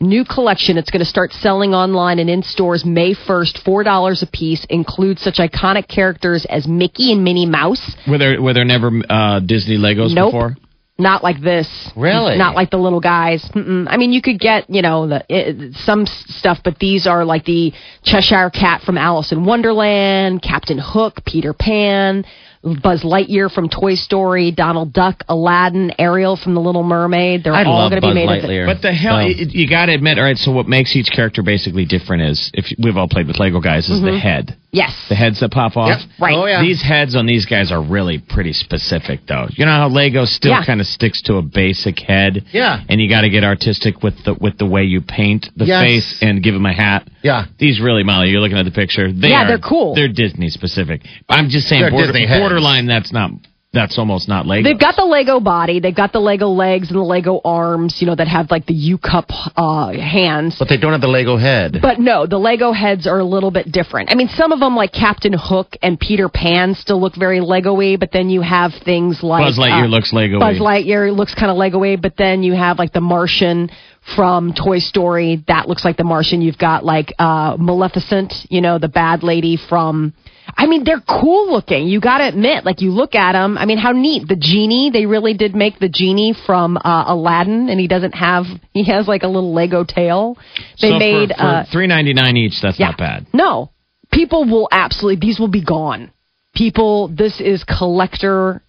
New 0.00 0.24
collection. 0.24 0.78
It's 0.78 0.90
going 0.90 1.00
to 1.00 1.08
start 1.08 1.32
selling 1.32 1.74
online 1.74 2.20
and 2.20 2.30
in 2.30 2.42
stores 2.42 2.84
May 2.84 3.14
1st, 3.14 3.64
$4 3.64 4.22
a 4.22 4.26
piece. 4.26 4.64
Includes 4.70 5.22
such 5.22 5.38
iconic 5.38 5.88
characters 5.88 6.46
as 6.48 6.68
Mickey 6.68 7.12
and 7.12 7.24
Minnie 7.24 7.46
Mouse. 7.46 7.96
Were 8.08 8.18
there 8.18 8.40
were 8.40 8.54
there 8.54 8.64
never 8.64 8.90
uh, 9.08 9.40
Disney 9.40 9.76
Legos 9.76 10.14
Nope. 10.14 10.32
before? 10.32 10.56
Not 11.00 11.22
like 11.22 11.40
this. 11.40 11.68
Really? 11.96 12.36
Not 12.36 12.56
like 12.56 12.70
the 12.70 12.76
little 12.76 12.98
guys. 13.00 13.48
Mm-mm. 13.54 13.86
I 13.88 13.96
mean, 13.96 14.12
you 14.12 14.20
could 14.20 14.40
get, 14.40 14.68
you 14.68 14.82
know, 14.82 15.06
the 15.06 15.24
it, 15.28 15.74
some 15.84 16.06
stuff, 16.06 16.58
but 16.64 16.80
these 16.80 17.06
are 17.06 17.24
like 17.24 17.44
the 17.44 17.72
Cheshire 18.02 18.50
Cat 18.50 18.82
from 18.82 18.98
Alice 18.98 19.30
in 19.30 19.44
Wonderland, 19.44 20.42
Captain 20.42 20.78
Hook, 20.78 21.24
Peter 21.24 21.52
Pan, 21.52 22.24
Buzz 22.62 23.02
Lightyear 23.02 23.50
from 23.50 23.68
Toy 23.68 23.94
Story, 23.94 24.50
Donald 24.50 24.92
Duck, 24.92 25.22
Aladdin, 25.28 25.92
Ariel 25.98 26.36
from 26.36 26.54
The 26.54 26.60
Little 26.60 26.82
Mermaid. 26.82 27.44
They're 27.44 27.52
I 27.52 27.64
all 27.64 27.88
going 27.88 28.00
to 28.00 28.06
be 28.06 28.08
Buzz 28.08 28.14
made 28.14 28.28
Of 28.28 28.44
Lightyear. 28.44 28.66
But 28.66 28.82
the 28.82 28.92
hell, 28.92 29.22
you, 29.22 29.46
you 29.48 29.68
got 29.68 29.86
to 29.86 29.94
admit, 29.94 30.18
all 30.18 30.24
right. 30.24 30.36
So 30.36 30.50
what 30.52 30.66
makes 30.66 30.96
each 30.96 31.10
character 31.14 31.42
basically 31.42 31.84
different 31.84 32.22
is 32.22 32.50
if 32.54 32.66
we've 32.82 32.96
all 32.96 33.08
played 33.08 33.26
with 33.26 33.38
Lego 33.38 33.60
guys, 33.60 33.88
is 33.88 34.00
the 34.00 34.08
mm-hmm. 34.08 34.18
head. 34.18 34.56
Yes. 34.70 35.06
The 35.08 35.14
heads 35.14 35.40
that 35.40 35.50
pop 35.50 35.76
off. 35.76 36.00
Yep. 36.00 36.10
Right. 36.20 36.36
Oh, 36.36 36.44
yeah. 36.44 36.60
These 36.60 36.82
heads 36.82 37.16
on 37.16 37.24
these 37.24 37.46
guys 37.46 37.72
are 37.72 37.82
really 37.82 38.18
pretty 38.18 38.52
specific, 38.52 39.20
though. 39.26 39.46
You 39.50 39.64
know 39.64 39.72
how 39.72 39.88
Lego 39.88 40.26
still 40.26 40.50
Yeah. 40.50 40.64
kind 40.64 40.80
of 40.80 40.86
sticks 40.86 41.22
to 41.22 41.36
a 41.36 41.42
basic 41.42 41.98
head. 42.00 42.44
Yeah. 42.52 42.82
And 42.88 43.00
you 43.00 43.08
got 43.08 43.22
to 43.22 43.30
get 43.30 43.44
artistic 43.44 44.02
with 44.02 44.14
the 44.24 44.34
with 44.34 44.58
the 44.58 44.66
way 44.66 44.84
you 44.84 45.00
paint 45.00 45.48
the 45.56 45.64
Yes. 45.64 45.82
face 45.82 46.18
and 46.22 46.42
give 46.42 46.54
them 46.54 46.66
a 46.66 46.74
hat. 46.74 47.08
Yeah. 47.22 47.46
These 47.58 47.80
really, 47.80 48.02
Molly, 48.04 48.28
you're 48.30 48.40
looking 48.40 48.58
at 48.58 48.64
the 48.64 48.70
picture. 48.70 49.12
They 49.12 49.28
Yeah, 49.30 49.44
are- 49.44 49.48
they're 49.48 49.58
cool. 49.58 49.94
They're 49.94 50.08
Disney 50.08 50.48
specific. 50.50 51.02
I'm 51.28 51.48
just 51.48 51.66
saying, 51.68 51.90
border, 51.90 52.12
Disney 52.12 52.26
borderline. 52.26 52.86
That's 52.86 53.12
not. 53.12 53.30
That's 53.70 53.98
almost 53.98 54.28
not 54.28 54.46
Lego. 54.46 54.66
They've 54.66 54.80
got 54.80 54.96
the 54.96 55.04
Lego 55.04 55.40
body, 55.40 55.78
they've 55.78 55.94
got 55.94 56.12
the 56.12 56.20
Lego 56.20 56.48
legs 56.48 56.88
and 56.88 56.98
the 56.98 57.02
Lego 57.02 57.38
arms, 57.44 57.96
you 58.00 58.06
know, 58.06 58.14
that 58.14 58.26
have 58.26 58.50
like 58.50 58.64
the 58.64 58.72
U 58.72 58.96
cup 58.96 59.26
uh, 59.28 59.92
hands. 59.92 60.56
But 60.58 60.70
they 60.70 60.78
don't 60.78 60.92
have 60.92 61.02
the 61.02 61.08
Lego 61.08 61.36
head. 61.36 61.76
But 61.82 62.00
no, 62.00 62.26
the 62.26 62.38
Lego 62.38 62.72
heads 62.72 63.06
are 63.06 63.18
a 63.18 63.24
little 63.24 63.50
bit 63.50 63.70
different. 63.70 64.10
I 64.10 64.14
mean, 64.14 64.28
some 64.28 64.52
of 64.52 64.60
them, 64.60 64.74
like 64.74 64.92
Captain 64.92 65.34
Hook 65.36 65.76
and 65.82 66.00
Peter 66.00 66.30
Pan, 66.30 66.76
still 66.76 66.98
look 66.98 67.14
very 67.14 67.40
Lego-y. 67.40 67.96
But 68.00 68.10
then 68.10 68.30
you 68.30 68.40
have 68.40 68.72
things 68.86 69.22
like 69.22 69.44
Buzz 69.44 69.58
Lightyear 69.58 69.84
uh, 69.84 69.88
looks 69.88 70.14
Lego-y. 70.14 70.40
Buzz 70.40 70.58
Lightyear 70.58 71.14
looks 71.14 71.34
kind 71.34 71.50
of 71.50 71.58
Lego-y. 71.58 71.96
But 71.96 72.16
then 72.16 72.42
you 72.42 72.54
have 72.54 72.78
like 72.78 72.94
the 72.94 73.02
Martian 73.02 73.70
from 74.16 74.54
Toy 74.54 74.78
Story. 74.78 75.44
That 75.46 75.68
looks 75.68 75.84
like 75.84 75.98
the 75.98 76.04
Martian. 76.04 76.40
You've 76.40 76.56
got 76.56 76.86
like 76.86 77.12
uh, 77.18 77.58
Maleficent, 77.58 78.32
you 78.48 78.62
know, 78.62 78.78
the 78.78 78.88
bad 78.88 79.22
lady 79.22 79.58
from. 79.68 80.14
I 80.56 80.66
mean, 80.66 80.84
they're 80.84 81.00
cool 81.00 81.52
looking. 81.52 81.86
You 81.86 82.00
got 82.00 82.18
to 82.18 82.28
admit, 82.28 82.64
like 82.64 82.80
you 82.80 82.90
look 82.90 83.14
at 83.14 83.32
them. 83.32 83.58
I 83.58 83.66
mean, 83.66 83.78
how 83.78 83.92
neat 83.92 84.26
the 84.28 84.36
genie. 84.36 84.90
They 84.90 85.06
really 85.06 85.34
did 85.34 85.54
make 85.54 85.78
the 85.78 85.88
genie 85.88 86.34
from 86.46 86.76
uh, 86.76 87.04
Aladdin, 87.06 87.68
and 87.68 87.78
he 87.78 87.88
doesn't 87.88 88.12
have. 88.12 88.44
He 88.78 88.84
has 88.84 89.08
like 89.08 89.24
a 89.24 89.26
little 89.26 89.52
Lego 89.52 89.82
tail. 89.82 90.38
They 90.80 90.90
so 90.90 90.98
made. 90.98 91.30
for, 91.30 91.42
uh, 91.42 91.64
three 91.72 91.88
ninety 91.88 92.14
nine 92.14 92.36
each. 92.36 92.60
That's 92.62 92.78
not 92.78 92.96
bad. 92.96 93.26
no, 93.32 93.72
people 94.12 94.44
will 94.44 94.68
absolutely. 94.70 95.26
These 95.26 95.40
will 95.40 95.48
be 95.48 95.64
gone. 95.64 96.12
People, 96.54 97.08
this 97.08 97.40
is 97.40 97.64
collector 97.64 98.62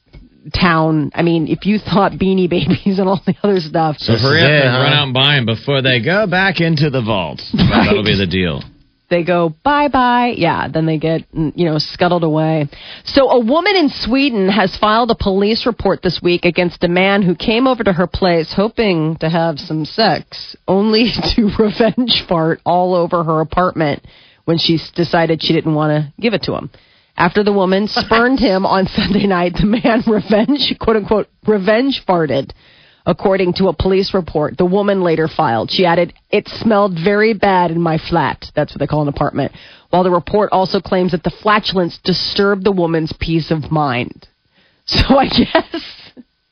town. 0.54 1.12
I 1.14 1.22
mean, 1.22 1.48
if 1.48 1.66
you 1.66 1.78
thought 1.80 2.14
Beanie 2.14 2.50
Babies 2.50 2.98
and 3.00 3.08
all 3.08 3.22
the 3.26 3.36
other 3.44 3.60
stuff, 3.60 3.98
So 4.00 4.14
hurry 4.14 4.42
up 4.42 4.50
it, 4.50 4.66
and 4.66 4.72
huh? 4.72 4.80
run 4.80 4.94
out 4.94 5.04
and 5.04 5.14
buy 5.14 5.36
them 5.36 5.46
before 5.46 5.82
they 5.82 6.02
go 6.04 6.28
back 6.28 6.60
into 6.60 6.90
the 6.90 7.02
vault. 7.02 7.42
That'll 7.54 8.04
be 8.04 8.18
the 8.18 8.28
deal. 8.28 8.64
They 9.10 9.24
go 9.24 9.54
bye 9.64 9.88
bye. 9.88 10.34
Yeah, 10.38 10.68
then 10.68 10.86
they 10.86 10.98
get 10.98 11.32
mm, 11.32 11.52
you 11.56 11.66
know 11.66 11.78
scuttled 11.78 12.24
away. 12.24 12.68
So 13.06 13.30
a 13.30 13.40
woman 13.40 13.76
in 13.76 13.90
Sweden 13.90 14.50
has 14.50 14.76
filed 14.78 15.12
a 15.12 15.16
police 15.16 15.66
report 15.66 16.02
this 16.02 16.20
week 16.22 16.46
against 16.46 16.84
a 16.84 16.88
man 16.88 17.22
who 17.22 17.36
came 17.36 17.68
over 17.68 17.84
to 17.84 17.94
her 17.94 18.08
place 18.08 18.54
hoping 18.56 19.18
to 19.18 19.30
have 19.30 19.60
some 19.60 19.86
sex, 19.86 20.56
only 20.68 21.12
to 21.36 21.50
revenge 21.60 22.24
fart 22.28 22.62
all 22.66 22.96
over 22.96 23.24
her 23.24 23.42
apartment 23.42 24.06
when 24.46 24.58
she 24.58 24.80
decided 24.96 25.44
she 25.44 25.54
didn't 25.54 25.76
want 25.76 25.92
to 25.92 26.14
give 26.22 26.34
it 26.34 26.44
to 26.44 26.56
him. 26.56 26.70
After 27.16 27.44
the 27.44 27.54
woman 27.54 27.88
spurned 27.88 28.40
him 28.40 28.66
on 28.66 28.88
Sunday 28.88 29.28
night, 29.28 29.54
the 29.54 29.66
man 29.66 30.04
revenge 30.08 30.74
quote 30.80 30.96
unquote 30.96 31.28
revenge 31.46 32.04
farted. 32.08 32.52
According 33.10 33.54
to 33.54 33.70
a 33.70 33.74
police 33.74 34.14
report, 34.14 34.56
the 34.60 34.68
woman 34.68 35.02
later 35.02 35.28
filed. 35.28 35.72
She 35.72 35.84
added, 35.84 36.14
It 36.30 36.48
smelled 36.48 36.94
very 36.94 37.34
bad 37.34 37.72
in 37.72 37.82
my 37.82 37.98
flat. 37.98 38.46
That's 38.56 38.72
what 38.72 38.80
they 38.80 38.86
call 38.86 39.02
an 39.02 39.08
apartment. 39.08 39.52
While 39.90 40.04
the 40.04 40.12
report 40.12 40.52
also 40.52 40.80
claims 40.80 41.14
that 41.14 41.24
the 41.24 41.32
flatulence 41.42 41.98
disturbed 42.04 42.64
the 42.64 42.72
woman's 42.72 43.12
peace 43.20 43.52
of 43.52 43.72
mind. 43.72 44.28
So 44.86 45.20
I 45.20 45.28
guess 45.28 46.00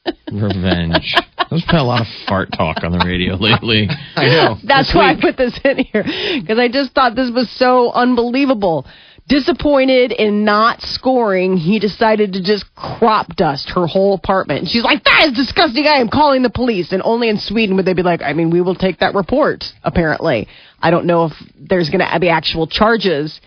Revenge. 0.32 1.16
There's 1.50 1.66
been 1.66 1.76
a 1.76 1.84
lot 1.84 2.02
of 2.02 2.08
fart 2.28 2.50
talk 2.56 2.84
on 2.84 2.92
the 2.92 3.04
radio 3.04 3.36
lately. 3.36 3.88
I 4.16 4.26
know. 4.28 4.58
that's 4.64 4.94
why 4.94 5.14
week. 5.14 5.24
I 5.24 5.28
put 5.28 5.38
this 5.38 5.60
in 5.64 5.80
here. 5.80 6.04
Because 6.40 6.60
I 6.60 6.68
just 6.68 6.94
thought 6.94 7.16
this 7.16 7.32
was 7.34 7.50
so 7.58 7.92
unbelievable. 7.92 8.86
Disappointed 9.28 10.14
in 10.14 10.46
not 10.46 10.82
scoring, 10.82 11.58
he 11.58 11.80
decided 11.80 12.34
to 12.34 12.44
just 12.44 12.66
crop 12.76 13.36
dust 13.36 13.70
her 13.76 13.86
whole 13.86 14.14
apartment. 14.14 14.62
And 14.62 14.70
she's 14.70 14.84
like, 14.84 15.04
that 15.04 15.26
is 15.28 15.34
disgusting. 15.34 15.86
I 15.86 15.98
am 15.98 16.08
calling 16.10 16.44
the 16.44 16.50
police. 16.50 16.94
And 16.94 17.02
only 17.04 17.28
in 17.28 17.38
Sweden 17.38 17.76
would 17.76 17.86
they 17.86 17.94
be 17.94 18.04
like, 18.04 18.22
I 18.22 18.32
mean, 18.32 18.52
we 18.52 18.62
will 18.62 18.76
take 18.76 19.00
that 19.00 19.16
report, 19.16 19.66
apparently. 19.84 20.48
I 20.80 20.92
don't 20.92 21.06
know 21.06 21.26
if 21.26 21.34
there's 21.60 21.90
going 21.90 22.00
to 22.00 22.20
be 22.20 22.30
actual 22.30 22.68
charges. 22.68 23.40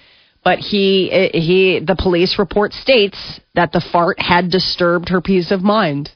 But 0.42 0.58
he, 0.58 1.30
he, 1.32 1.80
the 1.86 1.96
police 1.96 2.38
report 2.38 2.72
states 2.72 3.40
that 3.54 3.72
the 3.72 3.84
fart 3.92 4.20
had 4.20 4.50
disturbed 4.50 5.10
her 5.10 5.20
peace 5.20 5.50
of 5.50 5.62
mind. 5.62 6.10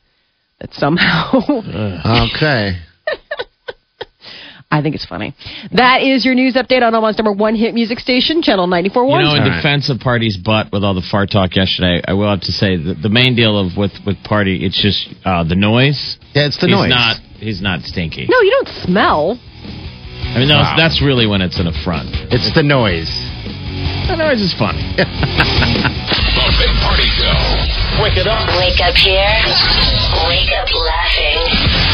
That 0.60 0.72
somehow 0.74 1.32
Okay. 2.34 2.78
I 4.74 4.82
think 4.82 4.94
it's 4.96 5.04
funny. 5.06 5.34
That 5.72 6.02
is 6.02 6.24
your 6.24 6.34
news 6.34 6.54
update 6.54 6.82
on 6.82 6.94
almost 6.94 7.16
number 7.18 7.30
one 7.32 7.54
hit 7.54 7.74
music 7.74 8.00
station, 8.00 8.42
Channel 8.42 8.66
94.1. 8.66 8.90
You 8.90 8.90
know, 8.90 9.34
in 9.34 9.42
All 9.42 9.48
right. 9.48 9.56
defense 9.56 9.88
of 9.88 10.00
Party's 10.00 10.36
butt 10.36 10.72
with 10.72 10.82
all 10.82 10.94
the 10.94 11.06
fart 11.10 11.30
talk 11.30 11.54
yesterday, 11.54 12.02
I 12.06 12.12
will 12.14 12.28
have 12.28 12.40
to 12.42 12.52
say 12.52 12.76
that 12.76 13.00
the 13.00 13.08
main 13.08 13.36
deal 13.36 13.56
of 13.58 13.76
with 13.76 13.92
with 14.04 14.16
Party, 14.24 14.66
it's 14.66 14.80
just 14.80 15.08
uh, 15.24 15.44
the 15.44 15.54
noise. 15.54 16.18
Yeah, 16.34 16.46
it's 16.46 16.58
the 16.58 16.66
he's 16.66 16.74
noise. 16.76 16.90
not 16.90 17.16
he's 17.38 17.62
not 17.62 17.82
stinky. 17.82 18.26
no, 18.28 18.40
you 18.40 18.50
don't 18.50 18.68
smell. 18.82 19.38
I 20.34 20.38
mean, 20.42 20.48
that's, 20.48 20.74
Wow. 20.74 20.76
that's 20.76 21.00
really 21.02 21.26
when 21.28 21.40
it's 21.40 21.60
an 21.60 21.68
affront. 21.68 22.08
It's 22.34 22.50
the 22.54 22.62
noise. 22.64 23.12
The 24.10 24.16
noise 24.16 24.40
is 24.42 24.52
funny. 24.58 24.82
The 26.34 26.50
Big 26.58 26.74
Party 26.82 27.06
Show. 27.14 28.02
Wake 28.02 28.18
up 28.18 28.94
here. 28.98 29.34
Wake 30.28 30.50
up 30.52 30.68
laughing. 30.74 31.93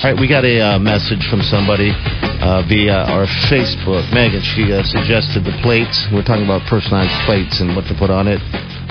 All 0.00 0.10
right, 0.10 0.18
we 0.18 0.26
got 0.26 0.46
a 0.46 0.58
uh, 0.58 0.78
message 0.78 1.28
from 1.28 1.42
somebody 1.42 1.92
uh, 1.92 2.64
via 2.66 3.04
our 3.04 3.26
Facebook. 3.52 4.08
Megan, 4.14 4.40
she 4.40 4.72
uh, 4.72 4.80
suggested 4.82 5.44
the 5.44 5.52
plates. 5.60 6.08
We're 6.10 6.24
talking 6.24 6.46
about 6.46 6.66
personalized 6.70 7.12
plates 7.28 7.60
and 7.60 7.76
what 7.76 7.84
to 7.84 7.94
put 7.98 8.08
on 8.08 8.26
it. 8.26 8.40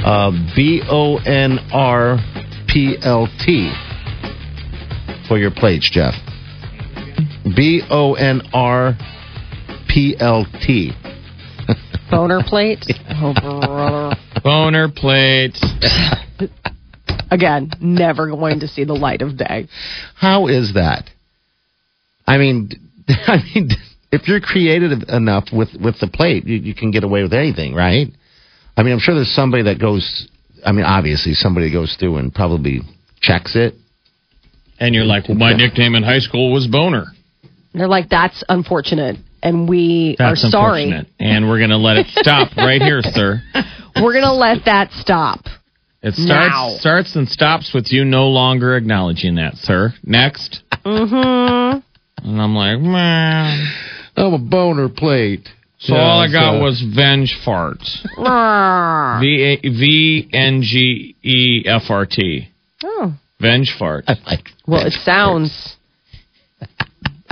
Uh, 0.05 0.29
B 0.55 0.83
O 0.87 1.17
N 1.25 1.57
R 1.73 2.19
P 2.67 2.95
L 3.01 3.25
T 3.43 3.73
for 5.27 5.39
your 5.39 5.49
plates, 5.49 5.89
Jeff. 5.89 6.13
B 7.57 7.81
O 7.89 8.13
N 8.13 8.43
R 8.53 8.93
P 9.89 10.15
L 10.19 10.45
T. 10.61 10.91
Boner 12.11 12.43
plate. 12.45 12.85
Oh, 13.21 13.33
brother. 13.33 14.15
Boner 14.43 14.89
plates. 14.89 15.59
Again, 17.31 17.71
never 17.79 18.27
going 18.27 18.61
to 18.61 18.67
see 18.67 18.83
the 18.83 18.93
light 18.93 19.21
of 19.21 19.37
day. 19.37 19.67
How 20.15 20.47
is 20.47 20.73
that? 20.73 21.09
I 22.25 22.37
mean, 22.37 22.71
I 23.07 23.37
mean, 23.53 23.71
if 24.11 24.27
you're 24.27 24.39
creative 24.39 24.91
enough 25.07 25.45
with 25.51 25.69
with 25.81 25.99
the 25.99 26.07
plate, 26.07 26.45
you, 26.45 26.57
you 26.57 26.75
can 26.75 26.91
get 26.91 27.03
away 27.03 27.23
with 27.23 27.33
anything, 27.33 27.73
right? 27.73 28.07
I 28.77 28.83
mean, 28.83 28.93
I'm 28.93 28.99
sure 28.99 29.15
there's 29.15 29.33
somebody 29.33 29.63
that 29.63 29.79
goes. 29.79 30.27
I 30.65 30.71
mean, 30.71 30.85
obviously, 30.85 31.33
somebody 31.33 31.71
goes 31.71 31.95
through 31.99 32.17
and 32.17 32.33
probably 32.33 32.81
checks 33.21 33.55
it. 33.55 33.75
And 34.79 34.95
you're 34.95 35.05
like, 35.05 35.27
well, 35.27 35.37
my 35.37 35.53
nickname 35.53 35.95
in 35.95 36.03
high 36.03 36.19
school 36.19 36.53
was 36.53 36.67
Boner. 36.67 37.07
They're 37.73 37.87
like, 37.87 38.09
that's 38.09 38.43
unfortunate. 38.47 39.17
And 39.43 39.69
we 39.69 40.15
That's 40.17 40.45
are 40.45 40.49
sorry. 40.49 41.07
And 41.19 41.49
we're 41.49 41.59
going 41.59 41.69
to 41.69 41.77
let 41.77 41.97
it 41.97 42.07
stop 42.07 42.49
right 42.57 42.81
here, 42.81 43.01
sir. 43.01 43.41
We're 43.95 44.13
going 44.13 44.25
to 44.25 44.33
let 44.33 44.65
that 44.65 44.91
stop. 44.91 45.41
It 46.01 46.13
starts 46.13 46.27
Now. 46.27 46.75
starts 46.79 47.15
and 47.15 47.27
stops 47.27 47.73
with 47.73 47.91
you 47.91 48.05
no 48.05 48.27
longer 48.29 48.75
acknowledging 48.77 49.35
that, 49.35 49.55
sir. 49.57 49.93
Next. 50.03 50.61
Mm-hmm. 50.85 51.79
And 52.29 52.41
I'm 52.41 52.55
like, 52.55 52.79
man. 52.79 53.67
I'm 54.15 54.33
a 54.33 54.37
boner 54.39 54.89
plate. 54.89 55.47
So 55.79 55.93
Yeah, 55.95 56.01
all 56.01 56.19
I 56.19 56.31
got 56.31 56.53
so- 56.55 56.61
was 56.61 56.81
Venge 56.95 57.37
farts. 57.45 58.01
V 59.21 59.43
A 59.43 59.69
V 59.69 60.29
N 60.33 60.61
G 60.61 61.15
E 61.23 61.63
F 61.65 61.83
R 61.89 62.05
T. 62.05 62.49
Oh. 62.83 63.13
Venge 63.41 63.73
Fart. 63.79 64.03
I 64.07 64.15
like 64.25 64.49
Well, 64.67 64.85
it 64.85 64.91
sounds 64.93 65.75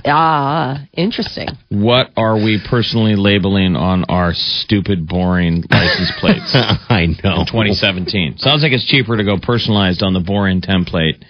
ah 0.06 0.86
interesting. 0.94 1.48
What 1.70 2.12
are 2.16 2.36
we 2.36 2.60
personally 2.70 3.16
labeling 3.16 3.76
on 3.76 4.06
our 4.06 4.34
stupid, 4.34 5.08
boring 5.08 5.64
license 5.70 6.12
plates? 6.20 6.52
I 6.54 7.08
know. 7.24 7.42
in 7.42 7.46
2017. 7.46 8.38
Sounds 8.38 8.64
like 8.64 8.72
it's 8.72 8.86
cheaper 8.86 9.18
to 9.18 9.24
go 9.24 9.38
personalized 9.42 10.04
on 10.04 10.14
the 10.14 10.20
boring 10.20 10.62
template 10.62 11.24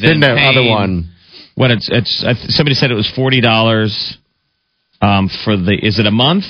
Then 0.00 0.20
than 0.20 0.20
that 0.20 0.38
other 0.38 0.68
one. 0.68 1.10
What 1.54 1.70
it's 1.70 1.88
it's 1.92 2.24
somebody 2.56 2.74
said 2.74 2.90
it 2.90 2.94
was 2.94 3.10
forty 3.14 3.40
dollars 3.40 4.16
um, 5.00 5.28
for 5.44 5.56
the 5.56 5.74
is 5.80 5.98
it 5.98 6.06
a 6.06 6.10
month 6.10 6.44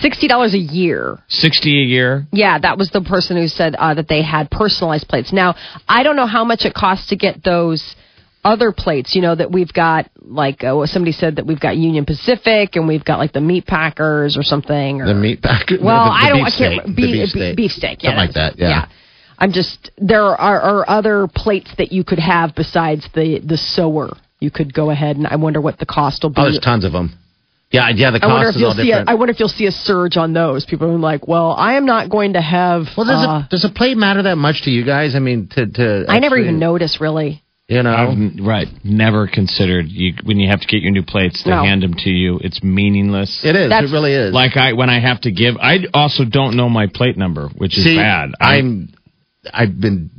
Sixty 0.00 0.28
dollars 0.28 0.54
a 0.54 0.58
year. 0.58 1.18
sixty 1.28 1.82
a 1.82 1.84
year? 1.86 2.26
Yeah, 2.32 2.58
that 2.58 2.78
was 2.78 2.90
the 2.90 3.00
person 3.02 3.36
who 3.36 3.48
said 3.48 3.74
uh, 3.74 3.94
that 3.94 4.08
they 4.08 4.22
had 4.22 4.50
personalized 4.50 5.08
plates. 5.08 5.32
Now, 5.32 5.54
I 5.88 6.02
don't 6.02 6.16
know 6.16 6.26
how 6.26 6.44
much 6.44 6.64
it 6.64 6.74
costs 6.74 7.08
to 7.08 7.16
get 7.16 7.42
those 7.42 7.94
other 8.44 8.72
plates. 8.72 9.14
You 9.14 9.22
know 9.22 9.34
that 9.34 9.50
we've 9.50 9.72
got 9.72 10.10
like 10.20 10.64
uh, 10.64 10.86
somebody 10.86 11.12
said 11.12 11.36
that 11.36 11.46
we've 11.46 11.60
got 11.60 11.76
Union 11.76 12.04
Pacific 12.04 12.76
and 12.76 12.88
we've 12.88 13.04
got 13.04 13.18
like 13.18 13.32
the 13.32 13.40
meat 13.40 13.66
packers 13.66 14.36
or 14.36 14.42
something. 14.42 15.00
Or, 15.00 15.06
The 15.06 15.14
meat 15.14 15.42
packer. 15.42 15.76
Well, 15.82 16.04
the, 16.04 16.10
the 16.10 16.16
I 16.16 16.28
don't. 16.30 16.40
I 16.40 16.50
can't. 16.50 16.82
steak. 16.82 16.96
Beef 16.96 17.12
be- 17.12 17.26
steak. 17.26 17.56
beef 17.56 17.70
steak. 17.72 18.02
Yeah, 18.02 18.10
Something 18.10 18.26
like 18.26 18.34
that. 18.34 18.58
Yeah. 18.58 18.86
I'm 19.38 19.52
just 19.52 19.90
there 19.96 20.22
are, 20.22 20.60
are 20.60 20.84
other 20.88 21.26
plates 21.34 21.72
that 21.78 21.92
you 21.92 22.04
could 22.04 22.18
have 22.18 22.54
besides 22.54 23.08
the 23.14 23.40
the 23.44 23.56
sower. 23.56 24.10
You 24.38 24.50
could 24.50 24.72
go 24.72 24.90
ahead 24.90 25.16
and 25.16 25.26
I 25.26 25.36
wonder 25.36 25.60
what 25.60 25.78
the 25.78 25.86
cost 25.86 26.22
will 26.22 26.30
be. 26.30 26.40
Oh, 26.40 26.44
there's 26.44 26.60
tons 26.60 26.84
of 26.84 26.92
them. 26.92 27.16
Yeah, 27.70 27.88
yeah. 27.88 28.10
The 28.10 28.22
I 28.22 28.26
wonder 28.26 28.46
cost 28.46 28.48
if 28.48 28.56
is 28.56 28.60
you'll 28.60 28.70
all 28.70 28.76
see. 28.76 28.86
Different. 28.86 29.08
I 29.08 29.14
wonder 29.14 29.32
if 29.32 29.40
you'll 29.40 29.48
see 29.48 29.66
a 29.66 29.70
surge 29.70 30.16
on 30.16 30.32
those 30.32 30.66
people 30.66 30.88
who 30.88 30.96
are 30.96 30.98
like, 30.98 31.28
well, 31.28 31.52
I 31.52 31.74
am 31.74 31.86
not 31.86 32.10
going 32.10 32.32
to 32.34 32.40
have. 32.40 32.86
well, 32.96 33.06
does 33.06 33.26
uh, 33.26 33.42
it 33.44 33.50
does 33.50 33.64
a 33.64 33.70
plate 33.70 33.96
matter 33.96 34.22
that 34.24 34.36
much 34.36 34.62
to 34.62 34.70
you 34.70 34.84
guys? 34.84 35.14
I 35.14 35.20
mean, 35.20 35.48
to 35.52 35.66
to. 35.66 36.04
I 36.08 36.18
never 36.18 36.36
even 36.36 36.58
notice 36.58 37.00
really. 37.00 37.42
You 37.70 37.84
know. 37.84 37.94
I've 37.94 38.08
n- 38.10 38.40
right, 38.42 38.66
never 38.82 39.28
considered 39.28 39.86
you 39.88 40.14
when 40.24 40.40
you 40.40 40.48
have 40.50 40.60
to 40.60 40.66
get 40.66 40.82
your 40.82 40.90
new 40.90 41.04
plates. 41.04 41.44
They 41.44 41.50
No. 41.52 41.62
hand 41.62 41.82
them 41.84 41.94
to 41.94 42.10
you. 42.10 42.40
It's 42.42 42.62
meaningless. 42.64 43.44
it 43.44 43.54
is. 43.54 43.68
That's- 43.68 43.90
it 43.90 43.94
really 43.94 44.12
is. 44.12 44.34
Like 44.34 44.56
I 44.56 44.72
when 44.72 44.90
I 44.90 44.98
have 44.98 45.20
to 45.20 45.30
give, 45.30 45.56
I 45.56 45.86
also 45.94 46.24
don't 46.24 46.56
know 46.56 46.68
my 46.68 46.88
plate 46.88 47.16
number, 47.16 47.46
which 47.56 47.78
is 47.78 47.84
bad. 47.84 48.32
I- 48.40 48.56
I'm. 48.56 48.88
I've 49.54 49.80
been 49.80 50.10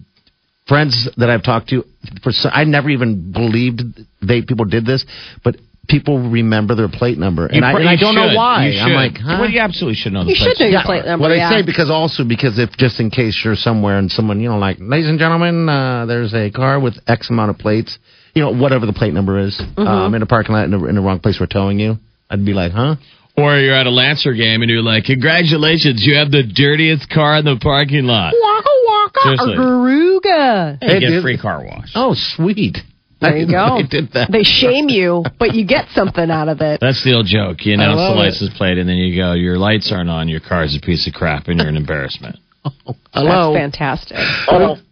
friends 0.65 1.09
that 1.17 1.29
I've 1.29 1.43
talked 1.43 1.69
to. 1.69 1.83
For 2.23 2.31
so, 2.31 2.49
I 2.51 2.63
never 2.63 2.89
even 2.89 3.31
believed 3.33 3.81
they 4.21 4.41
people 4.43 4.63
did 4.65 4.85
this, 4.85 5.05
but 5.43 5.57
people 5.87 6.29
remember 6.29 6.75
their 6.75 6.87
plate 6.87 7.17
number, 7.17 7.45
and, 7.47 7.57
You 7.57 7.63
I, 7.63 7.71
and 7.79 7.89
I 7.89 7.95
don't 7.95 8.15
know 8.15 8.33
why. 8.35 8.67
You 8.67 8.79
I'm 8.79 8.93
like, 8.93 9.17
huh? 9.17 9.37
well, 9.41 9.49
you 9.49 9.59
absolutely 9.59 9.95
should 9.95 10.13
know 10.13 10.23
the 10.23 10.29
You 10.29 10.35
should 10.35 10.59
know 10.59 10.67
your 10.67 10.83
plate 10.83 11.05
number. 11.05 11.21
Well, 11.23 11.29
they 11.31 11.37
yeah. 11.37 11.49
say 11.51 11.63
because 11.65 11.89
also 11.89 12.23
because 12.23 12.57
if 12.59 12.71
just 12.77 12.99
in 12.99 13.09
case 13.09 13.39
you're 13.43 13.55
somewhere 13.55 13.97
and 13.97 14.09
someone 14.11 14.39
you 14.39 14.49
know 14.49 14.57
like, 14.57 14.77
ladies 14.79 15.09
and 15.09 15.19
gentlemen, 15.19 15.67
uh, 15.67 16.05
there's 16.05 16.33
a 16.33 16.49
car 16.51 16.79
with 16.79 16.95
X 17.07 17.29
amount 17.29 17.49
of 17.51 17.57
plates, 17.57 17.97
you 18.33 18.41
know 18.41 18.51
whatever 18.53 18.85
the 18.85 18.93
plate 18.93 19.13
number 19.13 19.39
is, 19.39 19.59
Mm-hmm. 19.59 19.81
um, 19.87 20.15
in 20.15 20.21
a 20.21 20.25
parking 20.25 20.53
lot 20.55 20.65
in 20.65 20.71
the, 20.71 20.85
in 20.85 20.95
the 20.95 21.01
wrong 21.01 21.19
place 21.19 21.37
for 21.37 21.47
towing 21.47 21.79
you, 21.79 21.97
I'd 22.29 22.45
be 22.45 22.53
like, 22.53 22.71
huh? 22.71 22.95
Or 23.37 23.57
you're 23.57 23.75
at 23.75 23.87
a 23.87 23.91
Lancer 23.91 24.33
game 24.33 24.61
and 24.61 24.69
you're 24.69 24.83
like, 24.83 25.05
congratulations, 25.05 26.03
you 26.05 26.15
have 26.17 26.31
the 26.31 26.43
dirtiest 26.43 27.09
car 27.09 27.37
in 27.37 27.45
the 27.45 27.57
parking 27.61 28.03
lot. 28.03 28.33
Waka 28.39 28.69
waka 28.87 29.19
Seriously. 29.23 29.55
garuga. 29.55 30.77
Hey, 30.81 30.99
get 30.99 31.21
free 31.21 31.37
car 31.37 31.63
wash. 31.63 31.91
Oh, 31.95 32.13
sweet. 32.13 32.77
There 33.21 33.37
you 33.37 33.45
didn't 33.45 33.51
go. 33.51 33.77
They 33.77 33.87
did 33.87 34.11
that. 34.13 34.31
They 34.31 34.43
shame 34.43 34.89
you, 34.89 35.23
but 35.39 35.53
you 35.53 35.65
get 35.65 35.87
something 35.93 36.29
out 36.31 36.49
of 36.49 36.59
it. 36.61 36.79
That's 36.81 37.03
the 37.03 37.13
old 37.13 37.27
joke. 37.27 37.65
You 37.65 37.75
announce 37.75 37.95
the 37.97 38.01
love 38.01 38.15
it. 38.17 38.19
license 38.19 38.57
plate 38.57 38.77
and 38.77 38.89
then 38.89 38.97
you 38.97 39.15
go, 39.21 39.33
your 39.33 39.57
lights 39.57 39.91
aren't 39.91 40.09
on, 40.09 40.27
your 40.27 40.39
car's 40.41 40.75
a 40.75 40.85
piece 40.85 41.07
of 41.07 41.13
crap, 41.13 41.47
and 41.47 41.59
you're 41.59 41.69
an 41.69 41.77
embarrassment. 41.77 42.37
Hello. 43.13 43.53
That's 43.53 43.77
fantastic. 43.77 44.17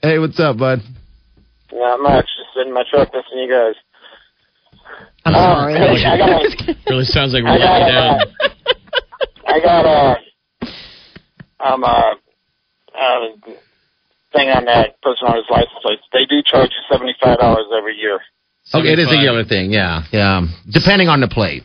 Hey, 0.01 0.19
what's 0.19 0.39
up, 0.39 0.57
bud? 0.57 0.79
Not 1.73 2.01
much. 2.01 2.25
Just 2.25 2.49
sitting 2.55 2.69
in 2.69 2.73
my 2.73 2.83
truck 2.89 3.09
listening 3.13 3.47
to 3.47 3.53
you 3.53 3.73
guys. 3.73 3.75
I'm 5.25 5.35
Um, 5.35 5.41
sorry. 5.59 5.73
hey, 5.77 6.05
I 6.05 6.17
got 6.17 6.29
a, 6.29 6.75
really 6.89 7.05
sounds 7.05 7.33
like 7.33 7.43
we're 7.43 7.49
I 7.49 7.57
got 7.57 7.81
letting 7.81 7.87
you 7.87 7.93
down. 7.93 8.19
a, 8.21 9.51
I 9.51 9.59
got 9.59 9.85
a, 9.85 11.73
um, 11.73 11.83
uh, 11.83 12.13
uh, 12.97 13.19
thing 14.33 14.49
on 14.49 14.65
that 14.65 15.01
person 15.01 15.27
on 15.27 15.35
his 15.37 15.45
license 15.49 15.79
plate. 15.81 15.99
They 16.13 16.25
do 16.29 16.41
charge 16.45 16.69
you 16.71 16.83
seventy 16.91 17.15
five 17.21 17.39
dollars 17.39 17.65
every 17.77 17.95
year. 17.97 18.19
Okay, 18.73 18.93
it 18.93 18.99
is 18.99 19.07
a 19.07 19.17
75. 19.17 19.23
yearly 19.23 19.43
thing. 19.49 19.71
Yeah, 19.71 20.03
yeah. 20.11 20.45
Depending 20.69 21.07
on 21.09 21.21
the 21.21 21.27
plate. 21.27 21.63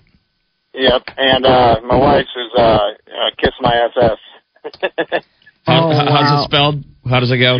Yep. 0.72 1.02
And 1.18 1.44
uh, 1.44 1.80
my 1.86 1.96
wife's 1.96 2.30
is 2.34 2.50
uh, 2.56 2.62
uh, 2.62 3.30
Kiss 3.38 3.52
My 3.60 3.74
SS. 3.92 4.18
How, 5.66 5.88
Oh, 5.88 5.94
how- 5.94 6.10
How's 6.24 6.42
it 6.42 6.44
spelled? 6.48 6.84
How 7.08 7.20
does 7.20 7.30
it 7.30 7.38
go? 7.38 7.58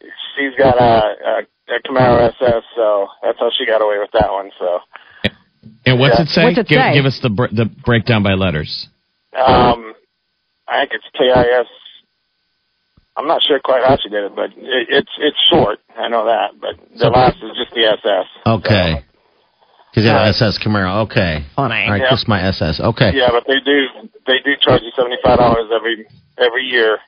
She's 0.00 0.56
got 0.58 0.76
a, 0.80 0.82
a, 0.82 1.74
a 1.74 1.80
Camaro 1.88 2.28
SS, 2.28 2.62
so 2.74 3.08
that's 3.22 3.38
how 3.38 3.50
she 3.58 3.66
got 3.66 3.80
away 3.82 3.98
with 3.98 4.10
that 4.12 4.30
one. 4.32 4.50
So, 4.58 4.78
And 5.86 5.98
what's 6.00 6.16
Yeah. 6.18 6.22
it 6.24 6.28
say? 6.28 6.44
What's 6.44 6.58
it 6.58 6.68
give, 6.68 6.78
say? 6.78 6.94
give 6.94 7.04
us 7.06 7.18
the 7.22 7.30
br- 7.30 7.52
the 7.52 7.66
breakdown 7.84 8.22
by 8.22 8.32
letters. 8.34 8.88
um, 9.36 9.94
I 10.66 10.80
think 10.86 10.92
it's 10.94 11.04
KIS. 11.16 11.68
I'm 13.16 13.26
not 13.26 13.42
sure 13.42 13.60
quite 13.62 13.84
how 13.84 13.96
she 14.02 14.08
did 14.08 14.24
it, 14.24 14.34
but 14.34 14.50
it, 14.56 14.86
it's 14.88 15.10
it's 15.18 15.36
short. 15.50 15.78
I 15.96 16.08
know 16.08 16.24
that, 16.26 16.58
but 16.60 16.76
the 16.98 17.08
last 17.10 17.36
is 17.36 17.50
just 17.58 17.72
the 17.74 17.84
SS. 17.84 18.26
Okay. 18.46 19.04
Because 19.90 20.04
yeah, 20.06 20.12
All 20.12 20.24
right. 20.24 20.28
SS 20.34 20.58
Camaro. 20.58 21.04
Okay. 21.04 21.44
Funny. 21.54 21.84
All 21.84 21.90
right, 21.92 22.00
Yeah. 22.02 22.08
kiss 22.10 22.26
my 22.26 22.40
SS. 22.48 22.80
Okay. 22.80 23.10
Yeah, 23.14 23.28
but 23.30 23.44
they 23.46 23.60
do 23.64 24.08
they 24.26 24.38
do 24.44 24.52
charge 24.60 24.80
you 24.82 24.90
seventy 24.96 25.16
five 25.22 25.38
dollars 25.38 25.68
every 25.74 26.06
every 26.38 26.64
year 26.64 26.98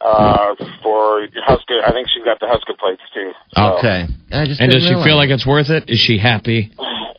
uh 0.00 0.54
for 0.82 1.26
Husker. 1.46 1.82
I 1.86 1.92
think 1.92 2.08
she's 2.12 2.24
got 2.24 2.40
the 2.40 2.48
Husker 2.48 2.74
plates 2.78 3.02
too. 3.14 3.30
So- 3.54 3.78
Okay. 3.78 4.06
And 4.30 4.48
does 4.48 4.82
she 4.82 4.90
realize. 4.90 5.04
feel 5.04 5.16
like 5.16 5.30
it's 5.30 5.46
worth 5.46 5.70
it? 5.70 5.88
Is 5.88 5.98
she 6.00 6.18
happy? 6.18 6.72